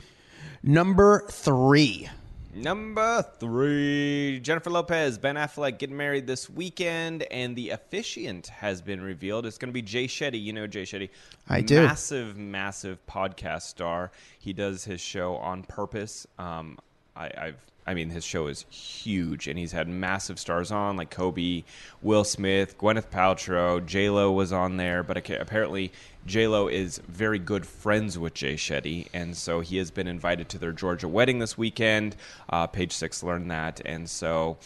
Number 0.64 1.26
three. 1.30 2.10
Number 2.58 3.22
three, 3.40 4.40
Jennifer 4.42 4.72
Lopez, 4.72 5.20
Ben 5.20 5.36
Affleck 5.36 5.78
getting 5.78 5.96
married 5.96 6.26
this 6.26 6.50
weekend, 6.50 7.22
and 7.30 7.56
the 7.56 7.70
officiant 7.70 8.48
has 8.48 8.82
been 8.82 9.00
revealed. 9.00 9.46
It's 9.46 9.60
going 9.60 9.70
to 9.70 9.74
be 9.74 9.84
Jay 9.84 10.08
Shetty. 10.08 10.42
You 10.42 10.54
know 10.54 10.66
Jay 10.66 10.82
Shetty. 10.82 11.10
I 11.48 11.62
do. 11.62 11.84
Massive, 11.84 12.36
massive 12.36 12.98
podcast 13.06 13.62
star. 13.64 14.12
He 14.40 14.54
does 14.54 14.84
his 14.84 15.00
show 15.00 15.36
on 15.36 15.64
purpose. 15.64 16.26
Um, 16.40 16.80
I, 17.16 17.26
I've, 17.38 17.64
I 17.88 17.94
mean, 17.94 18.10
his 18.10 18.26
show 18.26 18.48
is 18.48 18.66
huge, 18.70 19.48
and 19.48 19.58
he's 19.58 19.72
had 19.72 19.88
massive 19.88 20.38
stars 20.38 20.72
on 20.72 20.98
like 20.98 21.10
Kobe, 21.10 21.64
Will 22.02 22.26
Smith, 22.26 22.78
Gwyneth 22.78 23.08
Paltrow, 23.10 23.84
J 23.84 24.10
Lo 24.10 24.32
was 24.32 24.52
on 24.52 24.76
there, 24.76 25.04
but 25.04 25.18
apparently 25.18 25.94
J 26.26 26.48
Lo 26.48 26.68
is 26.68 27.00
very 27.08 27.40
good 27.40 27.66
friends 27.66 28.20
with 28.20 28.34
Jay 28.34 28.56
Shetty, 28.56 29.08
and 29.14 29.38
so 29.38 29.62
he 29.62 29.78
has 29.78 29.90
been 29.90 30.08
invited 30.08 30.50
to 30.50 30.58
their 30.58 30.74
Georgia 30.74 31.08
wedding 31.08 31.40
this 31.40 31.58
weekend. 31.58 32.18
Uh, 32.50 32.68
Page 32.68 32.92
Six 32.92 33.24
learned 33.24 33.50
that, 33.50 33.82
and 33.86 34.10
so 34.10 34.58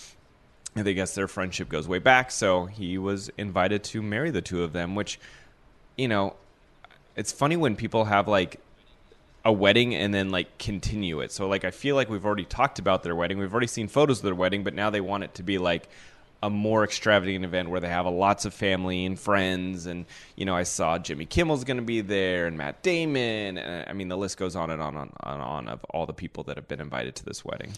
I 0.76 0.82
guess 0.82 1.14
their 1.14 1.28
friendship 1.28 1.70
goes 1.70 1.88
way 1.88 2.00
back. 2.00 2.32
So 2.32 2.66
he 2.66 2.98
was 2.98 3.30
invited 3.38 3.84
to 3.86 4.02
marry 4.02 4.32
the 4.32 4.42
two 4.42 4.64
of 4.64 4.74
them, 4.74 4.96
which, 4.96 5.20
you 5.98 6.08
know, 6.08 6.36
it's 7.16 7.32
funny 7.32 7.58
when 7.58 7.76
people 7.76 8.06
have 8.06 8.28
like 8.28 8.60
a 9.44 9.52
wedding 9.52 9.96
and 9.96 10.14
then 10.14 10.30
like 10.30 10.58
continue 10.58 11.22
it. 11.22 11.32
So 11.32 11.48
like 11.48 11.66
I 11.66 11.72
feel 11.72 11.96
like 11.96 12.10
we've 12.10 12.26
already 12.26 12.46
talked 12.46 12.80
about 12.80 13.04
their 13.04 13.16
wedding. 13.16 13.40
We've 13.40 13.52
already 13.52 13.68
seen 13.68 13.88
photos 13.88 14.20
of 14.20 14.24
their 14.24 14.36
wedding, 14.36 14.64
but 14.64 14.74
now 14.74 14.90
they 14.90 15.02
want 15.02 15.24
it 15.24 15.34
to 15.36 15.44
be 15.44 15.58
like 15.58 15.90
a 16.44 16.50
more 16.50 16.84
extravagant 16.84 17.46
event 17.46 17.70
where 17.70 17.80
they 17.80 17.90
have 17.90 18.06
a 18.06 18.10
lots 18.10 18.46
of 18.46 18.54
family 18.54 19.06
and 19.06 19.20
friends 19.20 19.86
and 19.86 20.06
you 20.36 20.46
know 20.46 20.56
I 20.56 20.64
saw 20.64 20.98
Jimmy 20.98 21.26
Kimmel's 21.26 21.64
going 21.64 21.78
to 21.78 21.84
be 21.84 22.02
there 22.02 22.48
and 22.48 22.58
Matt 22.58 22.82
Damon 22.82 23.58
and 23.58 23.88
I 23.88 23.94
mean 23.94 24.08
the 24.08 24.18
list 24.18 24.38
goes 24.38 24.56
on 24.56 24.72
and 24.72 24.82
on 24.82 24.98
and 24.98 25.12
on 25.22 25.34
and 25.34 25.44
on 25.44 25.68
of 25.68 25.84
all 25.92 26.06
the 26.06 26.14
people 26.14 26.44
that 26.46 26.56
have 26.56 26.68
been 26.68 26.82
invited 26.82 27.16
to 27.18 27.26
this 27.26 27.46
wedding. 27.46 27.74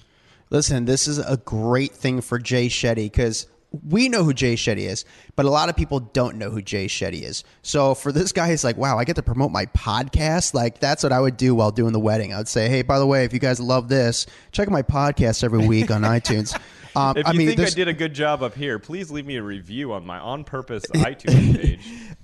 Listen, 0.49 0.86
this 0.86 1.08
is 1.08 1.17
a 1.17 1.38
great 1.38 1.93
thing 1.93 2.21
for 2.21 2.39
Jay 2.39 2.67
Shetty 2.67 3.06
because 3.06 3.47
we 3.82 4.08
know 4.08 4.24
who 4.24 4.34
Jay 4.34 4.54
Shetty 4.54 4.88
is, 4.88 5.04
but 5.36 5.46
a 5.46 5.50
lot 5.50 5.68
of 5.68 5.76
people 5.76 6.00
don't 6.00 6.38
know 6.38 6.52
who 6.52 6.62
Jay 6.62 6.86
Shetty 6.86 7.24
is. 7.24 7.44
So 7.64 7.96
for 7.96 8.12
this 8.12 8.32
guy, 8.32 8.50
he's 8.50 8.64
like, 8.64 8.78
wow, 8.78 9.00
I 9.00 9.04
get 9.04 9.16
to 9.16 9.24
promote 9.24 9.52
my 9.52 9.66
podcast. 9.68 10.54
Like 10.54 10.80
that's 10.80 11.02
what 11.02 11.12
I 11.12 11.20
would 11.20 11.38
do 11.38 11.56
while 11.56 11.72
doing 11.72 11.92
the 11.92 12.00
wedding. 12.00 12.34
I 12.34 12.38
would 12.38 12.48
say, 12.48 12.70
hey, 12.70 12.84
by 12.84 13.00
the 13.00 13.08
way, 13.08 13.26
if 13.26 13.34
you 13.34 13.40
guys 13.40 13.60
love 13.60 13.90
this, 13.90 14.28
check 14.52 14.68
out 14.68 14.72
my 14.72 14.84
podcast 14.84 15.44
every 15.44 15.66
week 15.68 15.90
on 15.90 16.02
iTunes. 16.04 16.56
Um, 16.96 17.18
If 17.18 17.26
I 17.26 17.32
you 17.32 17.40
mean, 17.40 17.48
think 17.48 17.62
I 17.62 17.70
did 17.72 17.88
a 17.88 17.94
good 17.94 18.14
job 18.14 18.44
up 18.44 18.54
here, 18.54 18.78
please 18.78 19.10
leave 19.10 19.26
me 19.26 19.38
a 19.38 19.44
review 19.44 19.94
on 19.94 20.06
my 20.06 20.20
on 20.20 20.44
purpose 20.44 20.86
iTunes 20.94 21.60
page. 21.60 21.80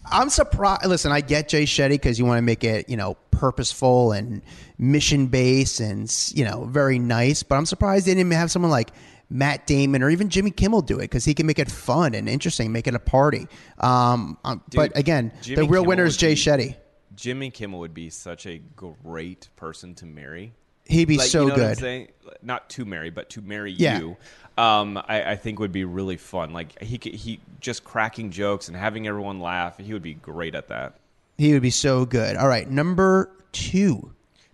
I'm 0.06 0.30
surprised. 0.30 0.86
Listen, 0.86 1.12
I 1.12 1.22
get 1.22 1.50
Jay 1.50 1.64
Shetty 1.64 1.90
because 1.92 2.20
you 2.20 2.26
want 2.26 2.38
to 2.38 2.44
make 2.44 2.64
it, 2.64 2.88
you 2.90 2.98
know, 2.98 3.16
purposeful 3.32 4.12
and 4.12 4.42
mission 4.78 5.28
based 5.28 5.80
and 5.80 6.14
you 6.36 6.46
know 6.46 6.66
very 6.66 7.00
nice. 7.00 7.42
But 7.42 7.56
I'm 7.56 7.66
surprised 7.66 8.06
they 8.06 8.14
didn't 8.14 8.32
have 8.34 8.52
someone 8.52 8.70
like 8.72 8.92
Matt 9.30 9.68
Damon 9.68 10.02
or 10.02 10.10
even 10.10 10.30
Jimmy 10.30 10.52
Kimmel 10.52 10.82
do 10.82 10.98
it 10.98 11.04
because 11.04 11.26
he 11.26 11.34
can 11.34 11.46
make 11.46 11.60
it 11.60 11.70
fun 11.70 12.16
and 12.16 12.28
interesting, 12.28 12.72
make 12.72 12.88
it 12.88 12.96
a 12.96 13.00
party. 13.00 13.48
Um, 13.80 14.38
um, 14.44 14.62
but 14.74 14.96
again, 14.98 15.32
Jimmy 15.42 15.56
the 15.56 15.62
real 15.64 15.82
Kimmel 15.84 15.86
winner 15.86 16.06
is 16.06 16.18
Jay 16.18 16.34
be- 16.34 16.40
Shetty. 16.40 16.76
Jimmy 17.16 17.50
Kimmel 17.52 17.80
would 17.80 17.94
be 17.94 18.10
such 18.10 18.46
a 18.46 18.60
great 18.76 19.50
person 19.56 19.94
to 19.96 20.06
marry. 20.06 20.54
He'd 20.86 21.08
be 21.08 21.18
Like, 21.18 21.28
so 21.28 21.44
you 21.44 21.50
know 21.50 21.56
good. 21.56 22.12
Not 22.42 22.70
to 22.72 22.86
marry, 22.86 23.10
but 23.12 23.30
to 23.32 23.42
marry 23.42 23.72
Yeah. 23.72 24.00
you. 24.00 24.18
Um, 24.58 24.98
I, 24.98 25.32
I 25.32 25.36
think 25.36 25.60
would 25.60 25.72
be 25.72 25.86
really 25.86 26.18
fun. 26.18 26.52
Like 26.52 26.82
he 26.82 26.98
could, 26.98 27.14
he 27.14 27.40
just 27.60 27.84
cracking 27.84 28.32
jokes 28.32 28.68
and 28.68 28.76
having 28.76 29.08
everyone 29.08 29.40
laugh. 29.40 29.78
He 29.78 29.94
would 29.94 30.02
be 30.02 30.16
great 30.16 30.56
at 30.56 30.68
that. 30.70 30.96
He 31.38 31.54
would 31.54 31.62
be 31.62 31.70
so 31.70 32.06
good. 32.06 32.36
All 32.36 32.48
right, 32.48 32.70
number 32.70 33.32
two. 33.52 34.12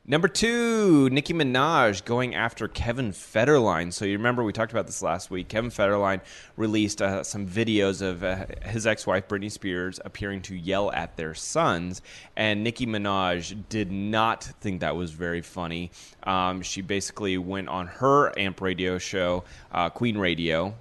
Number 0.08 0.28
two, 0.28 1.10
Nicki 1.10 1.34
Minaj 1.34 2.06
going 2.06 2.36
after 2.36 2.68
Kevin 2.68 3.12
Federline. 3.12 3.92
So 3.92 4.06
you 4.06 4.12
remember 4.12 4.44
we 4.44 4.54
talked 4.54 4.72
about 4.72 4.86
this 4.86 5.02
last 5.02 5.32
week. 5.32 5.48
Kevin 5.48 5.72
Federline 5.72 6.22
released 6.58 7.02
uh, 7.02 7.24
some 7.24 7.48
videos 7.48 8.04
of 8.04 8.24
uh, 8.24 8.46
his 8.66 8.86
ex-wife 8.86 9.28
Britney 9.28 9.52
Spears 9.52 10.00
appearing 10.06 10.44
to 10.44 10.56
yell 10.56 10.92
at 10.92 11.18
their 11.18 11.34
sons, 11.34 12.04
and 12.36 12.64
Nicki 12.64 12.86
Minaj 12.86 13.64
did 13.70 13.92
not 13.92 14.44
think 14.44 14.82
that 14.82 14.96
was 14.96 15.10
very 15.10 15.42
funny. 15.42 15.90
Um, 16.22 16.62
she 16.62 16.82
basically 16.82 17.40
went 17.40 17.68
on 17.68 17.88
her 17.88 18.32
AMP 18.38 18.62
radio 18.62 19.00
show, 19.00 19.44
uh, 19.72 19.90
Queen 19.90 20.20
Radio, 20.20 20.76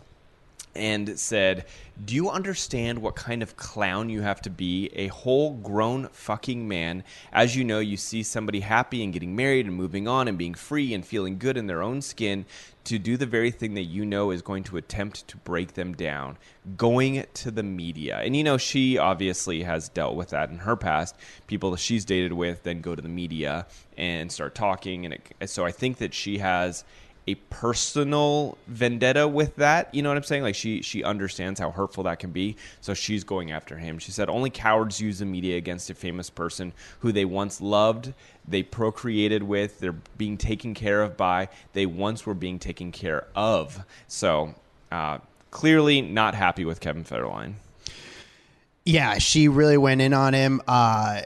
and 0.76 1.18
said, 1.18 1.64
Do 2.04 2.14
you 2.14 2.30
understand 2.30 3.00
what 3.00 3.16
kind 3.16 3.42
of 3.42 3.56
clown 3.56 4.08
you 4.08 4.22
have 4.22 4.40
to 4.42 4.50
be? 4.50 4.90
A 4.94 5.08
whole 5.08 5.54
grown 5.54 6.08
fucking 6.08 6.66
man. 6.66 7.04
As 7.32 7.56
you 7.56 7.64
know, 7.64 7.78
you 7.78 7.96
see 7.96 8.22
somebody 8.22 8.60
happy 8.60 9.02
and 9.02 9.12
getting 9.12 9.36
married 9.36 9.66
and 9.66 9.74
moving 9.74 10.08
on 10.08 10.28
and 10.28 10.36
being 10.36 10.54
free 10.54 10.94
and 10.94 11.04
feeling 11.04 11.38
good 11.38 11.56
in 11.56 11.66
their 11.66 11.82
own 11.82 12.02
skin 12.02 12.46
to 12.84 12.98
do 12.98 13.16
the 13.16 13.26
very 13.26 13.50
thing 13.50 13.74
that 13.74 13.84
you 13.84 14.04
know 14.04 14.30
is 14.30 14.42
going 14.42 14.62
to 14.62 14.76
attempt 14.76 15.26
to 15.28 15.36
break 15.38 15.72
them 15.72 15.94
down. 15.94 16.36
Going 16.76 17.24
to 17.34 17.50
the 17.50 17.62
media. 17.62 18.18
And 18.18 18.36
you 18.36 18.44
know, 18.44 18.58
she 18.58 18.98
obviously 18.98 19.62
has 19.62 19.88
dealt 19.88 20.16
with 20.16 20.30
that 20.30 20.50
in 20.50 20.58
her 20.58 20.76
past. 20.76 21.16
People 21.46 21.70
that 21.70 21.80
she's 21.80 22.04
dated 22.04 22.32
with 22.32 22.62
then 22.62 22.80
go 22.80 22.94
to 22.94 23.02
the 23.02 23.08
media 23.08 23.66
and 23.96 24.30
start 24.30 24.54
talking. 24.54 25.06
And 25.06 25.14
it, 25.14 25.48
so 25.48 25.64
I 25.64 25.72
think 25.72 25.98
that 25.98 26.12
she 26.12 26.38
has 26.38 26.84
a 27.26 27.34
personal 27.36 28.58
vendetta 28.66 29.26
with 29.26 29.56
that. 29.56 29.94
You 29.94 30.02
know 30.02 30.10
what 30.10 30.16
I'm 30.16 30.24
saying? 30.24 30.42
Like 30.42 30.54
she 30.54 30.82
she 30.82 31.02
understands 31.02 31.58
how 31.58 31.70
hurtful 31.70 32.04
that 32.04 32.18
can 32.18 32.30
be, 32.30 32.56
so 32.80 32.94
she's 32.94 33.24
going 33.24 33.50
after 33.50 33.78
him. 33.78 33.98
She 33.98 34.12
said 34.12 34.28
only 34.28 34.50
cowards 34.50 35.00
use 35.00 35.18
the 35.18 35.24
media 35.26 35.56
against 35.56 35.90
a 35.90 35.94
famous 35.94 36.30
person 36.30 36.72
who 37.00 37.12
they 37.12 37.24
once 37.24 37.60
loved, 37.60 38.12
they 38.46 38.62
procreated 38.62 39.42
with, 39.42 39.80
they're 39.80 39.92
being 39.92 40.36
taken 40.36 40.74
care 40.74 41.02
of 41.02 41.16
by, 41.16 41.48
they 41.72 41.86
once 41.86 42.26
were 42.26 42.34
being 42.34 42.58
taken 42.58 42.92
care 42.92 43.26
of. 43.34 43.84
So 44.06 44.54
uh, 44.92 45.18
clearly 45.50 46.02
not 46.02 46.34
happy 46.34 46.64
with 46.64 46.80
Kevin 46.80 47.04
Federline. 47.04 47.54
Yeah, 48.84 49.16
she 49.16 49.48
really 49.48 49.78
went 49.78 50.02
in 50.02 50.12
on 50.12 50.34
him. 50.34 50.60
Uh, 50.68 51.22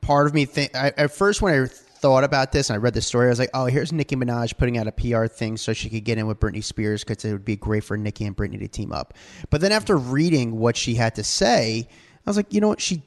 part 0.00 0.26
of 0.26 0.34
me 0.34 0.44
think 0.44 0.72
at 0.74 1.12
first 1.12 1.40
when 1.40 1.54
I 1.54 1.66
thought 2.00 2.24
about 2.24 2.52
this 2.52 2.70
and 2.70 2.74
I 2.74 2.78
read 2.78 2.94
the 2.94 3.02
story, 3.02 3.26
I 3.26 3.30
was 3.30 3.38
like, 3.38 3.50
oh, 3.54 3.66
here's 3.66 3.92
Nicki 3.92 4.16
Minaj 4.16 4.56
putting 4.56 4.78
out 4.78 4.86
a 4.86 4.92
PR 4.92 5.26
thing 5.26 5.56
so 5.56 5.72
she 5.72 5.90
could 5.90 6.04
get 6.04 6.18
in 6.18 6.26
with 6.26 6.40
Britney 6.40 6.64
Spears 6.64 7.04
because 7.04 7.24
it 7.24 7.32
would 7.32 7.44
be 7.44 7.56
great 7.56 7.84
for 7.84 7.96
Nicki 7.96 8.24
and 8.24 8.36
Britney 8.36 8.58
to 8.58 8.68
team 8.68 8.92
up. 8.92 9.14
But 9.50 9.60
then 9.60 9.72
after 9.72 9.96
reading 9.96 10.58
what 10.58 10.76
she 10.76 10.94
had 10.94 11.14
to 11.16 11.24
say, 11.24 11.86
I 12.26 12.30
was 12.30 12.36
like, 12.36 12.52
you 12.52 12.60
know 12.60 12.68
what, 12.68 12.80
she. 12.80 13.02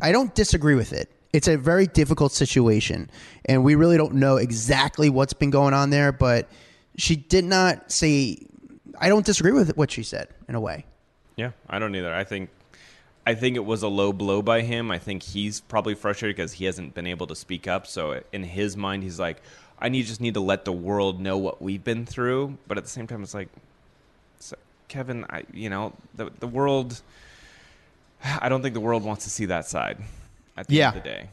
I 0.00 0.12
don't 0.12 0.34
disagree 0.34 0.74
with 0.74 0.92
it. 0.92 1.10
It's 1.32 1.48
a 1.48 1.56
very 1.56 1.86
difficult 1.86 2.32
situation, 2.32 3.10
and 3.44 3.62
we 3.62 3.74
really 3.74 3.96
don't 3.96 4.14
know 4.14 4.36
exactly 4.36 5.10
what's 5.10 5.34
been 5.34 5.50
going 5.50 5.74
on 5.74 5.90
there. 5.90 6.10
But 6.10 6.48
she 6.96 7.16
did 7.16 7.44
not 7.44 7.92
say. 7.92 8.38
I 9.00 9.08
don't 9.08 9.26
disagree 9.26 9.52
with 9.52 9.76
what 9.76 9.90
she 9.90 10.02
said 10.02 10.28
in 10.48 10.54
a 10.54 10.60
way. 10.60 10.86
Yeah, 11.36 11.52
I 11.68 11.78
don't 11.78 11.94
either. 11.94 12.12
I 12.12 12.24
think 12.24 12.50
I 13.28 13.34
think 13.34 13.56
it 13.56 13.64
was 13.64 13.82
a 13.82 13.88
low 13.88 14.12
blow 14.14 14.40
by 14.40 14.62
him. 14.62 14.90
I 14.90 14.98
think 14.98 15.22
he's 15.22 15.60
probably 15.60 15.94
frustrated 15.94 16.36
because 16.36 16.52
he 16.54 16.64
hasn't 16.64 16.94
been 16.94 17.06
able 17.06 17.26
to 17.26 17.34
speak 17.34 17.68
up. 17.68 17.86
So 17.86 18.22
in 18.32 18.42
his 18.42 18.74
mind, 18.76 19.02
he's 19.02 19.20
like, 19.20 19.42
I 19.78 19.90
need 19.90 20.06
just 20.06 20.20
need 20.20 20.34
to 20.34 20.40
let 20.40 20.64
the 20.64 20.72
world 20.72 21.20
know 21.20 21.36
what 21.36 21.60
we've 21.60 21.84
been 21.84 22.06
through. 22.06 22.56
But 22.66 22.78
at 22.78 22.84
the 22.84 22.90
same 22.90 23.06
time, 23.06 23.22
it's 23.22 23.34
like, 23.34 23.48
so, 24.38 24.56
Kevin, 24.88 25.26
I 25.28 25.44
you 25.52 25.68
know 25.68 25.92
the 26.14 26.30
the 26.40 26.46
world. 26.46 27.02
I 28.40 28.48
don't 28.48 28.62
think 28.62 28.74
the 28.74 28.80
world 28.80 29.04
wants 29.04 29.24
to 29.24 29.30
see 29.30 29.44
that 29.46 29.66
side. 29.66 29.98
At 30.56 30.66
the 30.66 30.74
Yeah. 30.76 30.88
end 30.88 30.96
of 30.96 31.02
the 31.04 31.08
day, 31.08 31.28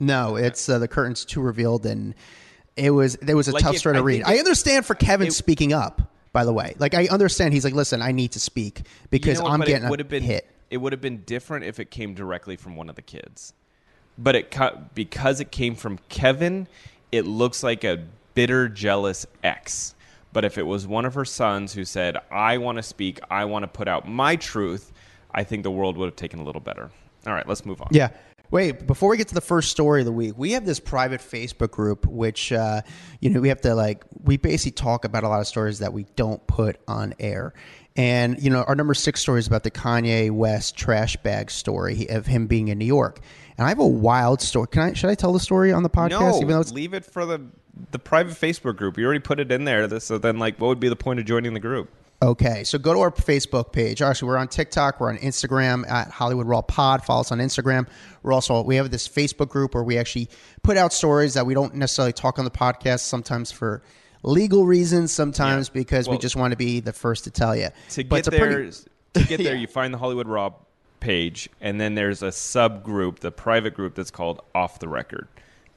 No, 0.00 0.34
it's 0.36 0.68
uh, 0.68 0.78
the 0.80 0.88
curtain's 0.88 1.24
too 1.24 1.40
revealed, 1.40 1.86
and 1.86 2.14
it 2.76 2.90
was 2.90 3.14
it 3.14 3.34
was 3.34 3.46
a 3.48 3.52
Like, 3.52 3.62
tough 3.62 3.76
story 3.76 3.94
to 3.94 4.00
I 4.00 4.02
read. 4.02 4.16
think 4.24 4.28
I 4.28 4.38
understand 4.38 4.84
for 4.86 4.94
Kevin 4.94 5.28
it- 5.28 5.32
speaking 5.32 5.72
up. 5.72 6.02
By 6.32 6.44
the 6.44 6.52
way, 6.52 6.74
like 6.78 6.94
I 6.94 7.06
understand, 7.06 7.54
he's 7.54 7.64
like, 7.64 7.74
listen, 7.74 8.02
I 8.02 8.12
need 8.12 8.32
to 8.32 8.40
speak 8.40 8.82
because 9.10 9.38
You 9.38 9.44
know 9.44 9.50
what, 9.50 9.52
I'm 9.52 9.60
getting 9.60 9.90
it 9.90 10.00
a 10.00 10.04
been 10.04 10.22
hit. 10.22 10.46
It 10.70 10.78
would 10.78 10.92
have 10.92 11.00
been 11.00 11.22
different 11.24 11.64
if 11.64 11.78
it 11.80 11.90
came 11.90 12.14
directly 12.14 12.56
from 12.56 12.76
one 12.76 12.88
of 12.88 12.96
the 12.96 13.02
kids. 13.02 13.52
But 14.16 14.34
it 14.34 14.56
because 14.94 15.40
it 15.40 15.52
came 15.52 15.74
from 15.74 15.98
Kevin, 16.08 16.66
it 17.12 17.26
looks 17.26 17.62
like 17.62 17.84
a 17.84 18.04
bitter, 18.34 18.68
jealous 18.68 19.26
ex. 19.42 19.94
But 20.32 20.44
if 20.44 20.58
it 20.58 20.66
was 20.66 20.86
one 20.86 21.04
of 21.04 21.14
her 21.14 21.24
sons 21.24 21.72
who 21.72 21.84
said, 21.84 22.16
"I 22.30 22.58
want 22.58 22.76
to 22.76 22.82
speak, 22.82 23.20
I 23.30 23.44
want 23.44 23.62
to 23.62 23.68
put 23.68 23.88
out 23.88 24.08
my 24.08 24.36
truth," 24.36 24.92
I 25.32 25.44
think 25.44 25.62
the 25.62 25.70
world 25.70 25.96
would 25.96 26.06
have 26.06 26.16
taken 26.16 26.40
a 26.40 26.44
little 26.44 26.60
better. 26.60 26.90
All 27.26 27.32
right, 27.32 27.46
let's 27.46 27.64
move 27.64 27.80
on. 27.80 27.88
Yeah. 27.90 28.10
Wait, 28.50 28.86
before 28.86 29.10
we 29.10 29.18
get 29.18 29.28
to 29.28 29.34
the 29.34 29.42
first 29.42 29.70
story 29.70 30.00
of 30.00 30.06
the 30.06 30.12
week, 30.12 30.32
we 30.38 30.52
have 30.52 30.64
this 30.64 30.80
private 30.80 31.20
Facebook 31.20 31.70
group, 31.70 32.06
which, 32.06 32.50
uh, 32.50 32.80
you 33.20 33.28
know, 33.28 33.40
we 33.40 33.48
have 33.48 33.60
to 33.60 33.74
like, 33.74 34.04
we 34.24 34.38
basically 34.38 34.72
talk 34.72 35.04
about 35.04 35.22
a 35.22 35.28
lot 35.28 35.38
of 35.38 35.46
stories 35.46 35.80
that 35.80 35.92
we 35.92 36.06
don't 36.16 36.44
put 36.46 36.80
on 36.88 37.12
air. 37.20 37.52
And, 37.98 38.40
you 38.40 38.48
know, 38.48 38.62
our 38.62 38.76
number 38.76 38.94
six 38.94 39.20
story 39.20 39.40
is 39.40 39.48
about 39.48 39.64
the 39.64 39.72
Kanye 39.72 40.30
West 40.30 40.76
trash 40.76 41.16
bag 41.16 41.50
story 41.50 42.08
of 42.08 42.26
him 42.26 42.46
being 42.46 42.68
in 42.68 42.78
New 42.78 42.84
York. 42.84 43.18
And 43.58 43.66
I 43.66 43.70
have 43.70 43.80
a 43.80 43.86
wild 43.86 44.40
story. 44.40 44.68
Can 44.68 44.82
I, 44.82 44.92
should 44.92 45.10
I 45.10 45.16
tell 45.16 45.32
the 45.32 45.40
story 45.40 45.72
on 45.72 45.82
the 45.82 45.90
podcast? 45.90 46.20
No, 46.20 46.36
even 46.36 46.48
though 46.48 46.60
it's, 46.60 46.72
leave 46.72 46.94
it 46.94 47.04
for 47.04 47.26
the 47.26 47.42
the 47.90 47.98
private 47.98 48.34
Facebook 48.34 48.76
group. 48.76 48.98
You 48.98 49.04
already 49.04 49.20
put 49.20 49.40
it 49.40 49.52
in 49.52 49.64
there. 49.64 50.00
So 50.00 50.18
then, 50.18 50.38
like, 50.38 50.60
what 50.60 50.68
would 50.68 50.80
be 50.80 50.88
the 50.88 50.96
point 50.96 51.18
of 51.18 51.26
joining 51.26 51.54
the 51.54 51.60
group? 51.60 51.90
Okay, 52.20 52.64
so 52.64 52.78
go 52.78 52.94
to 52.94 53.00
our 53.00 53.10
Facebook 53.12 53.72
page. 53.72 54.02
Actually, 54.02 54.28
we're 54.28 54.38
on 54.38 54.48
TikTok, 54.48 54.98
we're 54.98 55.08
on 55.08 55.18
Instagram 55.18 55.88
at 55.88 56.10
Hollywood 56.10 56.46
Raw 56.46 56.62
Pod. 56.62 57.04
Follow 57.04 57.20
us 57.20 57.30
on 57.30 57.38
Instagram. 57.38 57.86
We're 58.24 58.32
also 58.32 58.62
we 58.62 58.76
have 58.76 58.90
this 58.90 59.08
Facebook 59.08 59.48
group 59.48 59.74
where 59.74 59.84
we 59.84 59.98
actually 59.98 60.28
put 60.62 60.76
out 60.76 60.92
stories 60.92 61.34
that 61.34 61.46
we 61.46 61.54
don't 61.54 61.74
necessarily 61.74 62.12
talk 62.12 62.38
on 62.40 62.44
the 62.44 62.50
podcast. 62.50 63.00
Sometimes 63.00 63.52
for 63.52 63.82
legal 64.22 64.66
reasons, 64.66 65.12
sometimes 65.12 65.68
Yeah. 65.68 65.80
because 65.80 66.08
we 66.08 66.18
just 66.18 66.36
want 66.36 66.52
to 66.52 66.56
be 66.56 66.80
the 66.80 66.92
first 66.92 67.24
to 67.24 67.30
tell 67.30 67.54
you. 67.56 67.68
to 67.90 68.04
But 68.04 68.24
get 68.24 68.30
there, 68.32 68.52
pretty- 68.52 68.70
to 69.14 69.24
get 69.24 69.36
there, 69.42 69.54
Yeah. 69.54 69.60
you 69.60 69.66
find 69.66 69.92
the 69.94 69.98
Hollywood 69.98 70.28
Raw 70.28 70.52
page, 71.00 71.48
and 71.60 71.80
then 71.80 71.94
there's 71.94 72.22
a 72.22 72.28
subgroup, 72.28 73.20
the 73.20 73.30
private 73.30 73.74
group 73.74 73.94
that's 73.94 74.10
called 74.10 74.40
Off 74.54 74.78
the 74.80 74.88
Record. 74.88 75.28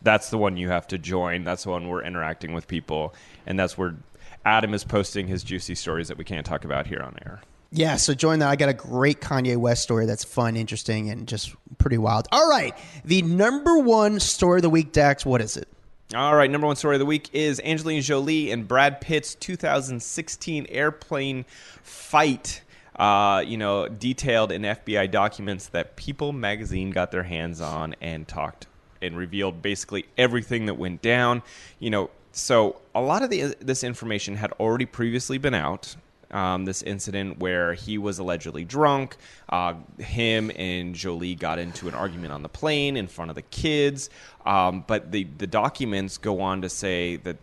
That's 0.02 0.30
the 0.32 0.38
one 0.40 0.58
you 0.58 0.70
have 0.70 0.88
to 0.88 0.98
join. 0.98 1.44
That's 1.44 1.64
the 1.64 1.70
one 1.70 1.88
we're 1.88 2.04
interacting 2.04 2.54
with 2.54 2.68
people, 2.68 3.14
and 3.46 3.60
that's 3.60 3.78
where 3.78 3.96
Adam 4.44 4.74
is 4.74 4.84
posting 4.84 5.28
his 5.28 5.44
juicy 5.44 5.76
stories 5.76 6.08
that 6.08 6.18
we 6.18 6.24
can't 6.24 6.46
talk 6.46 6.66
about 6.66 6.88
here 6.88 7.02
on 7.02 7.16
air. 7.24 7.42
Yeah, 7.72 7.96
so 7.98 8.14
join 8.16 8.40
that. 8.40 8.50
I 8.50 8.56
got 8.58 8.68
a 8.70 8.74
great 8.74 9.22
Kanye 9.22 9.56
West 9.58 9.84
story 9.84 10.06
that's 10.08 10.24
fun, 10.24 10.58
interesting, 10.58 11.10
and 11.10 11.28
just 11.28 11.56
pretty 11.78 11.98
wild. 12.00 12.28
All 12.32 12.50
right, 12.50 12.76
the 13.06 13.22
number 13.22 13.78
one 13.78 14.20
story 14.20 14.58
of 14.58 14.64
the 14.64 14.70
week, 14.70 14.92
Dax. 14.92 15.24
What 15.26 15.40
is 15.42 15.56
it? 15.56 15.68
All 16.14 16.36
right, 16.36 16.52
number 16.52 16.68
one 16.68 16.76
story 16.76 16.96
of 16.96 17.00
the 17.00 17.06
week 17.06 17.30
is 17.32 17.62
Angelina 17.62 18.02
Jolie 18.02 18.52
and 18.52 18.68
Brad 18.68 19.00
Pitt's 19.00 19.34
2016 19.34 20.66
airplane 20.68 21.46
fight. 21.84 22.64
Uh, 22.98 23.42
you 23.48 23.56
know, 23.56 23.88
detailed 23.88 24.52
in 24.52 24.64
FBI 24.64 25.10
documents 25.10 25.68
that 25.68 25.96
People 25.96 26.34
magazine 26.34 26.92
got 26.92 27.12
their 27.12 27.24
hands 27.24 27.62
on 27.62 27.96
and 28.02 28.28
talked 28.28 28.68
and 29.02 29.16
revealed 29.16 29.62
basically 29.62 30.06
everything 30.18 30.66
that 30.66 30.74
went 30.74 31.02
down. 31.02 31.44
You 31.80 31.92
know, 31.92 32.10
so 32.34 32.82
a 32.94 33.00
lot 33.00 33.24
of 33.24 33.30
the, 33.30 33.56
this 33.62 33.82
information 33.82 34.36
had 34.36 34.52
already 34.54 34.86
previously 34.86 35.38
been 35.38 35.54
out. 35.54 35.96
Um, 36.32 36.64
this 36.64 36.82
incident 36.82 37.40
where 37.40 37.74
he 37.74 37.98
was 37.98 38.20
allegedly 38.20 38.64
drunk. 38.64 39.18
Uh, 39.50 39.74
him 40.00 40.50
and 40.56 40.96
Jolie 40.96 41.36
got 41.36 41.60
into 41.60 41.90
an 41.90 41.94
argument 41.94 42.32
on 42.32 42.42
the 42.42 42.50
plane 42.50 42.96
in 42.96 43.08
front 43.08 43.30
of 43.32 43.36
the 43.36 43.42
kids. 43.42 44.10
Um, 44.46 44.86
but 44.88 45.12
the, 45.12 45.28
the 45.38 45.48
documents 45.48 46.18
go 46.18 46.40
on 46.40 46.62
to 46.62 46.70
say 46.70 47.18
that, 47.18 47.38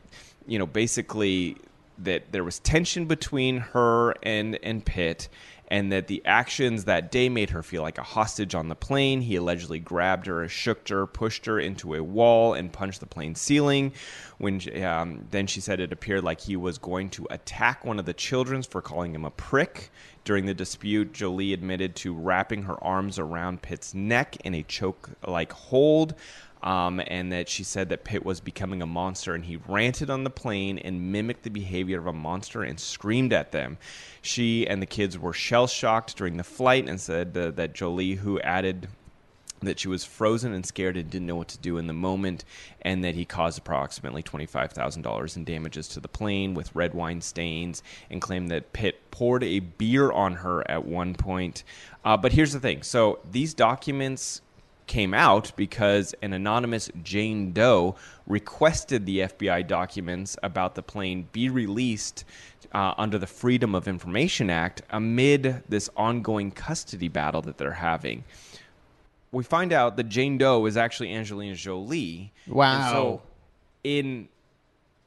you 0.47 0.59
know, 0.59 0.67
basically 0.67 1.57
that 1.99 2.33
there 2.33 2.45
was 2.45 2.61
tension 2.61 3.07
between 3.07 3.59
her 3.59 4.15
and, 4.23 4.59
and 4.63 4.85
Pitt 4.85 5.29
and 5.69 5.93
that 5.93 6.07
the 6.07 6.23
actions 6.25 6.85
that 6.85 7.11
day 7.11 7.29
made 7.29 7.51
her 7.51 7.63
feel 7.63 7.83
like 7.83 7.99
a 7.99 8.03
hostage 8.03 8.55
on 8.55 8.69
the 8.69 8.75
plane. 8.75 9.21
He 9.21 9.37
allegedly 9.37 9.79
grabbed 9.79 10.27
her, 10.27 10.49
shook 10.49 10.89
her, 10.89 11.07
pushed 11.07 11.47
her 11.47 11.61
into 11.61 11.95
a 11.95 12.03
wall, 12.03 12.55
and 12.55 12.73
punched 12.73 13.01
the 13.01 13.07
plane 13.07 13.35
ceiling. 13.35 13.93
When 14.39 14.61
um, 14.83 15.27
then 15.31 15.47
she 15.47 15.61
said 15.61 15.81
it 15.81 15.93
appeared 15.93 16.25
like 16.25 16.41
he 16.41 16.57
was 16.57 16.79
going 16.79 17.11
to 17.11 17.27
attack 17.31 17.85
one 17.85 17.99
of 17.99 18.07
the 18.07 18.15
children 18.15 18.63
for 18.63 18.81
calling 18.83 19.15
him 19.15 19.25
a 19.25 19.31
prick. 19.31 19.91
During 20.25 20.47
the 20.47 20.55
dispute, 20.55 21.13
Jolie 21.15 21.55
admitted 21.55 21.97
to 21.97 22.13
wrapping 22.13 22.65
her 22.65 22.83
arms 22.85 23.19
around 23.19 23.63
Pitt's 23.63 23.95
neck 23.95 24.37
in 24.45 24.55
a 24.55 24.63
choke-like 24.63 25.53
hold. 25.53 26.15
Um, 26.63 27.01
and 27.07 27.33
that 27.33 27.49
she 27.49 27.63
said 27.63 27.89
that 27.91 28.05
Pitt 28.05 28.25
was 28.25 28.41
becoming 28.41 28.83
a 28.83 28.87
monster, 28.87 29.35
and 29.35 29.45
he 29.45 29.57
ranted 29.69 30.11
on 30.11 30.25
the 30.25 30.31
plane 30.31 30.79
and 30.79 31.13
mimicked 31.13 31.45
the 31.45 31.51
behavior 31.51 31.99
of 31.99 32.07
a 32.07 32.13
monster 32.13 32.63
and 32.63 32.81
screamed 32.81 33.33
at 33.33 33.53
them. 33.53 33.79
She 34.23 34.67
and 34.67 34.83
the 34.83 34.87
kids 34.87 35.19
were 35.19 35.33
shell 35.33 35.67
shocked 35.69 36.17
during 36.17 36.37
the 36.37 36.45
flight, 36.45 36.89
and 36.89 37.01
said 37.01 37.37
uh, 37.37 37.53
that 37.53 37.75
Jolie, 37.75 38.15
who 38.15 38.41
added 38.41 38.89
that 39.61 39.79
she 39.79 39.89
was 39.89 40.05
frozen 40.05 40.53
and 40.53 40.65
scared 40.65 40.97
and 40.97 41.11
didn't 41.11 41.27
know 41.27 41.37
what 41.37 41.49
to 41.49 41.59
do 41.59 41.79
in 41.79 41.87
the 41.87 41.93
moment, 41.93 42.45
and 42.83 43.03
that 43.05 43.15
he 43.15 43.25
caused 43.25 43.59
approximately 43.59 44.23
$25,000 44.23 45.37
in 45.37 45.45
damages 45.45 45.89
to 45.89 46.01
the 46.01 46.09
plane 46.09 46.55
with 46.55 46.75
red 46.75 46.95
wine 46.95 47.21
stains, 47.21 47.83
and 48.11 48.21
claimed 48.21 48.51
that 48.51 48.73
Pitt 48.73 49.11
poured 49.11 49.43
a 49.45 49.61
beer 49.61 50.11
on 50.13 50.35
her 50.35 50.69
at 50.71 50.85
one 50.85 51.15
point. 51.15 51.65
Uh, 52.05 52.17
but 52.17 52.33
here's 52.33 52.53
the 52.53 52.61
thing 52.61 52.83
so 52.83 53.19
these 53.31 53.55
documents 53.55 54.41
came 54.89 55.15
out 55.15 55.53
because 55.55 56.15
an 56.23 56.33
anonymous 56.33 56.91
Jane 57.05 57.53
Doe 57.53 57.95
requested 58.27 59.07
the 59.07 59.21
FBI 59.21 59.67
documents 59.67 60.37
about 60.43 60.75
the 60.75 60.83
plane 60.83 61.29
be 61.31 61.49
released 61.49 62.25
uh, 62.73 62.95
under 62.99 63.19
the 63.19 63.27
Freedom 63.27 63.75
of 63.75 63.87
Information 63.87 64.51
Act 64.51 64.83
amid 64.91 65.63
this 65.69 65.89
ongoing 65.97 66.51
custody 66.51 67.09
battle 67.09 67.43
that 67.43 67.57
they're 67.59 67.73
having. 67.73 68.25
We 69.31 69.45
find 69.45 69.73
out 69.73 69.97
that 69.99 70.05
Jane 70.09 70.39
Doe 70.39 70.65
is 70.67 70.77
actually 70.77 71.15
Angelina 71.15 71.55
Jolie. 71.55 72.33
And 72.47 72.55
Wow. 72.55 72.93
so 72.93 73.23
in 73.85 74.29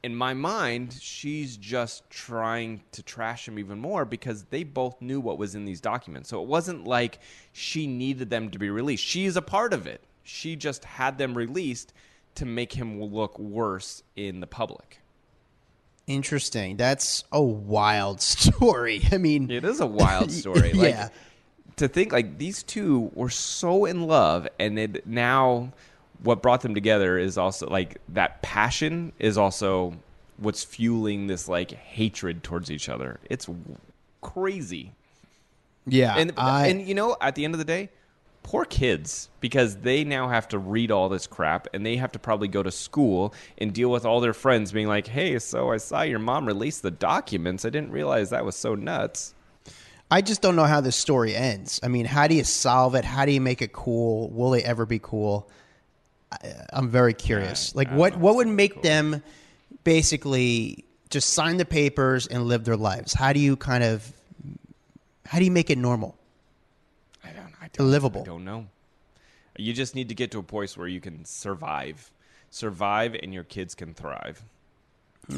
in 0.03 0.15
my 0.15 0.33
mind, 0.33 0.97
she's 0.99 1.57
just 1.57 2.09
trying 2.09 2.81
to 2.91 3.03
trash 3.03 3.47
him 3.47 3.59
even 3.59 3.79
more 3.79 4.03
because 4.03 4.43
they 4.45 4.63
both 4.63 4.99
knew 5.01 5.19
what 5.19 5.37
was 5.37 5.53
in 5.53 5.65
these 5.65 5.79
documents. 5.79 6.29
So 6.29 6.41
it 6.41 6.47
wasn't 6.47 6.85
like 6.85 7.19
she 7.53 7.85
needed 7.85 8.29
them 8.29 8.49
to 8.49 8.59
be 8.59 8.69
released. 8.69 9.03
She's 9.03 9.35
a 9.35 9.41
part 9.41 9.73
of 9.73 9.85
it. 9.85 10.01
She 10.23 10.55
just 10.55 10.85
had 10.85 11.17
them 11.17 11.35
released 11.35 11.93
to 12.35 12.45
make 12.45 12.73
him 12.73 13.01
look 13.01 13.37
worse 13.37 14.01
in 14.15 14.39
the 14.39 14.47
public. 14.47 14.99
Interesting. 16.07 16.77
That's 16.77 17.23
a 17.31 17.41
wild 17.41 18.21
story. 18.21 19.01
I 19.11 19.17
mean, 19.17 19.51
It 19.51 19.63
is 19.63 19.79
a 19.79 19.85
wild 19.85 20.31
story. 20.41 20.73
Like, 20.73 20.93
Yeah. 20.93 21.09
To 21.77 21.87
think 21.87 22.11
like 22.11 22.37
these 22.37 22.63
two 22.63 23.11
were 23.15 23.29
so 23.29 23.85
in 23.85 24.05
love, 24.05 24.47
and 24.59 24.77
it 24.77 25.07
now 25.07 25.73
what 26.23 26.41
brought 26.41 26.61
them 26.61 26.75
together 26.75 27.17
is 27.17 27.37
also 27.37 27.67
like 27.67 27.97
that 28.09 28.41
passion 28.41 29.11
is 29.19 29.37
also 29.37 29.93
what's 30.37 30.63
fueling 30.63 31.27
this 31.27 31.47
like 31.47 31.71
hatred 31.71 32.43
towards 32.43 32.71
each 32.71 32.89
other. 32.89 33.19
It's 33.29 33.47
crazy. 34.21 34.91
yeah. 35.85 36.15
And 36.17 36.33
I, 36.37 36.67
and 36.67 36.87
you 36.87 36.93
know, 36.95 37.15
at 37.21 37.35
the 37.35 37.45
end 37.45 37.53
of 37.53 37.59
the 37.59 37.65
day, 37.65 37.89
poor 38.43 38.65
kids 38.65 39.29
because 39.39 39.77
they 39.77 40.03
now 40.03 40.27
have 40.27 40.47
to 40.49 40.57
read 40.57 40.91
all 40.91 41.09
this 41.09 41.27
crap 41.27 41.67
and 41.73 41.85
they 41.85 41.95
have 41.97 42.11
to 42.11 42.19
probably 42.19 42.47
go 42.47 42.63
to 42.63 42.71
school 42.71 43.33
and 43.57 43.73
deal 43.73 43.89
with 43.89 44.05
all 44.05 44.19
their 44.19 44.33
friends 44.33 44.71
being 44.71 44.87
like, 44.87 45.07
"Hey, 45.07 45.37
so 45.39 45.71
I 45.71 45.77
saw 45.77 46.01
your 46.01 46.19
mom 46.19 46.45
release 46.45 46.79
the 46.79 46.91
documents. 46.91 47.65
I 47.65 47.69
didn't 47.69 47.91
realize 47.91 48.29
that 48.29 48.45
was 48.45 48.55
so 48.55 48.75
nuts." 48.75 49.33
I 50.09 50.21
just 50.21 50.41
don't 50.41 50.57
know 50.57 50.65
how 50.65 50.81
this 50.81 50.97
story 50.97 51.33
ends. 51.33 51.79
I 51.81 51.87
mean, 51.87 52.05
how 52.05 52.27
do 52.27 52.35
you 52.35 52.43
solve 52.43 52.95
it? 52.95 53.05
How 53.05 53.25
do 53.25 53.31
you 53.31 53.39
make 53.39 53.61
it 53.61 53.71
cool? 53.71 54.29
Will 54.29 54.53
it 54.53 54.65
ever 54.65 54.85
be 54.85 54.99
cool? 54.99 55.49
I'm 56.71 56.89
very 56.89 57.13
curious. 57.13 57.75
like, 57.75 57.89
I 57.89 57.95
what 57.95 58.17
what 58.17 58.35
would 58.35 58.47
make 58.47 58.75
cool. 58.75 58.83
them 58.83 59.23
basically 59.83 60.85
just 61.09 61.31
sign 61.31 61.57
the 61.57 61.65
papers 61.65 62.27
and 62.27 62.45
live 62.45 62.63
their 62.63 62.77
lives? 62.77 63.13
How 63.13 63.33
do 63.33 63.39
you 63.39 63.55
kind 63.55 63.83
of 63.83 64.11
how 65.25 65.39
do 65.39 65.45
you 65.45 65.51
make 65.51 65.69
it 65.69 65.77
normal? 65.77 66.17
I 67.23 67.29
don't. 67.31 67.53
I 67.61 67.69
don't. 67.71 67.89
Livable. 67.89 68.21
I 68.21 68.25
don't 68.25 68.43
know. 68.43 68.67
You 69.57 69.73
just 69.73 69.95
need 69.95 70.09
to 70.09 70.15
get 70.15 70.31
to 70.31 70.39
a 70.39 70.43
place 70.43 70.77
where 70.77 70.87
you 70.87 70.99
can 70.99 71.25
survive, 71.25 72.11
survive, 72.49 73.15
and 73.15 73.33
your 73.33 73.43
kids 73.43 73.75
can 73.75 73.93
thrive. 73.93 74.43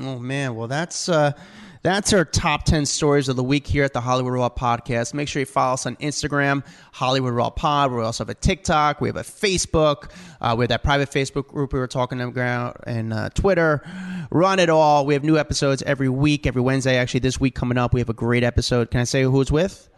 Oh 0.01 0.19
man, 0.19 0.55
well 0.55 0.67
that's 0.67 1.07
uh, 1.09 1.33
that's 1.81 2.13
our 2.13 2.25
top 2.25 2.63
ten 2.63 2.85
stories 2.85 3.27
of 3.29 3.35
the 3.35 3.43
week 3.43 3.67
here 3.67 3.83
at 3.83 3.93
the 3.93 4.01
Hollywood 4.01 4.33
Raw 4.33 4.49
Podcast. 4.49 5.13
Make 5.13 5.27
sure 5.27 5.41
you 5.41 5.45
follow 5.45 5.73
us 5.73 5.85
on 5.85 5.95
Instagram, 5.97 6.65
Hollywood 6.93 7.33
Raw 7.33 7.49
Pod. 7.49 7.91
We 7.91 8.01
also 8.01 8.23
have 8.23 8.29
a 8.29 8.33
TikTok. 8.33 9.01
We 9.01 9.09
have 9.09 9.17
a 9.17 9.23
Facebook. 9.23 10.09
Uh, 10.41 10.55
we 10.57 10.63
have 10.63 10.69
that 10.69 10.83
private 10.83 11.11
Facebook 11.11 11.47
group 11.47 11.73
we 11.73 11.79
were 11.79 11.87
talking 11.87 12.21
about, 12.21 12.81
and 12.87 13.13
uh, 13.13 13.29
Twitter. 13.29 13.81
Run 14.31 14.59
it 14.59 14.69
all. 14.69 15.05
We 15.05 15.13
have 15.13 15.23
new 15.23 15.37
episodes 15.37 15.83
every 15.83 16.09
week, 16.09 16.47
every 16.47 16.61
Wednesday. 16.61 16.97
Actually, 16.97 17.19
this 17.19 17.39
week 17.39 17.53
coming 17.53 17.77
up, 17.77 17.93
we 17.93 17.99
have 17.99 18.09
a 18.09 18.13
great 18.13 18.43
episode. 18.43 18.89
Can 18.89 19.01
I 19.01 19.03
say 19.03 19.23
who 19.23 19.41
it's 19.41 19.51
with? 19.51 19.89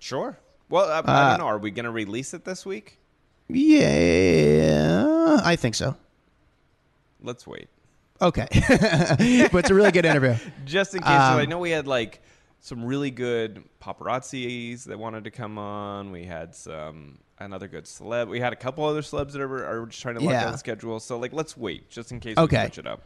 Sure. 0.00 0.38
Well, 0.68 0.90
I, 0.90 0.98
I 0.98 1.30
don't 1.30 1.38
know. 1.38 1.46
Are 1.46 1.58
we 1.58 1.70
going 1.70 1.84
to 1.86 1.90
release 1.90 2.34
it 2.34 2.44
this 2.44 2.66
week? 2.66 2.98
Yeah, 3.48 5.40
I 5.42 5.56
think 5.56 5.74
so. 5.74 5.96
Let's 7.22 7.46
wait. 7.46 7.68
Okay, 8.20 8.48
but 9.52 9.54
it's 9.54 9.70
a 9.70 9.74
really 9.74 9.92
good 9.92 10.04
interview. 10.04 10.34
Just 10.64 10.94
in 10.94 11.00
case, 11.02 11.10
Um, 11.10 11.34
so 11.34 11.38
I 11.38 11.46
know 11.46 11.58
we 11.58 11.70
had 11.70 11.86
like 11.86 12.20
some 12.60 12.84
really 12.84 13.10
good 13.12 13.62
paparazzis 13.80 14.84
that 14.84 14.98
wanted 14.98 15.24
to 15.24 15.30
come 15.30 15.58
on. 15.58 16.10
We 16.10 16.24
had 16.24 16.54
some 16.54 17.18
another 17.38 17.68
good 17.68 17.84
celeb. 17.84 18.28
We 18.28 18.40
had 18.40 18.52
a 18.52 18.56
couple 18.56 18.84
other 18.84 19.02
celebs 19.02 19.32
that 19.32 19.40
are, 19.40 19.64
are 19.82 19.86
just 19.86 20.02
trying 20.02 20.16
to 20.16 20.20
look 20.20 20.32
Yeah. 20.32 20.46
at 20.46 20.50
the 20.52 20.58
schedule. 20.58 20.98
So 20.98 21.18
like, 21.18 21.32
let's 21.32 21.56
wait 21.56 21.88
just 21.90 22.10
in 22.10 22.18
case 22.18 22.36
Okay. 22.36 22.56
we 22.56 22.62
switch 22.66 22.78
it 22.78 22.86
up. 22.88 23.02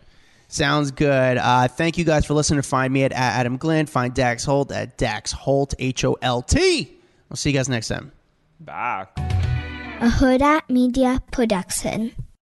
Sounds 0.49 0.91
good. 0.91 1.37
Uh, 1.39 1.69
thank 1.69 1.99
you 1.99 2.05
guys 2.05 2.25
for 2.27 2.33
listening. 2.35 2.63
Find 2.63 2.93
me 2.93 3.05
at, 3.05 3.13
at 3.13 3.41
Adam 3.41 3.57
Glyn. 3.59 3.87
Find 3.87 4.13
Dax 4.15 4.45
Holt 4.45 4.73
at 4.73 4.97
Dax 4.99 5.33
Holt 5.33 5.75
H 5.79 6.05
O 6.07 6.17
L 6.23 6.41
T. 6.43 6.91
I'll 7.31 7.37
see 7.37 7.51
you 7.51 7.57
guys 7.59 7.69
next 7.69 7.89
time. 7.89 8.13
Bye. 8.61 9.07
a 9.17 10.09
Hurrdat 10.09 10.63
Media 10.71 11.23
Production. 11.31 12.13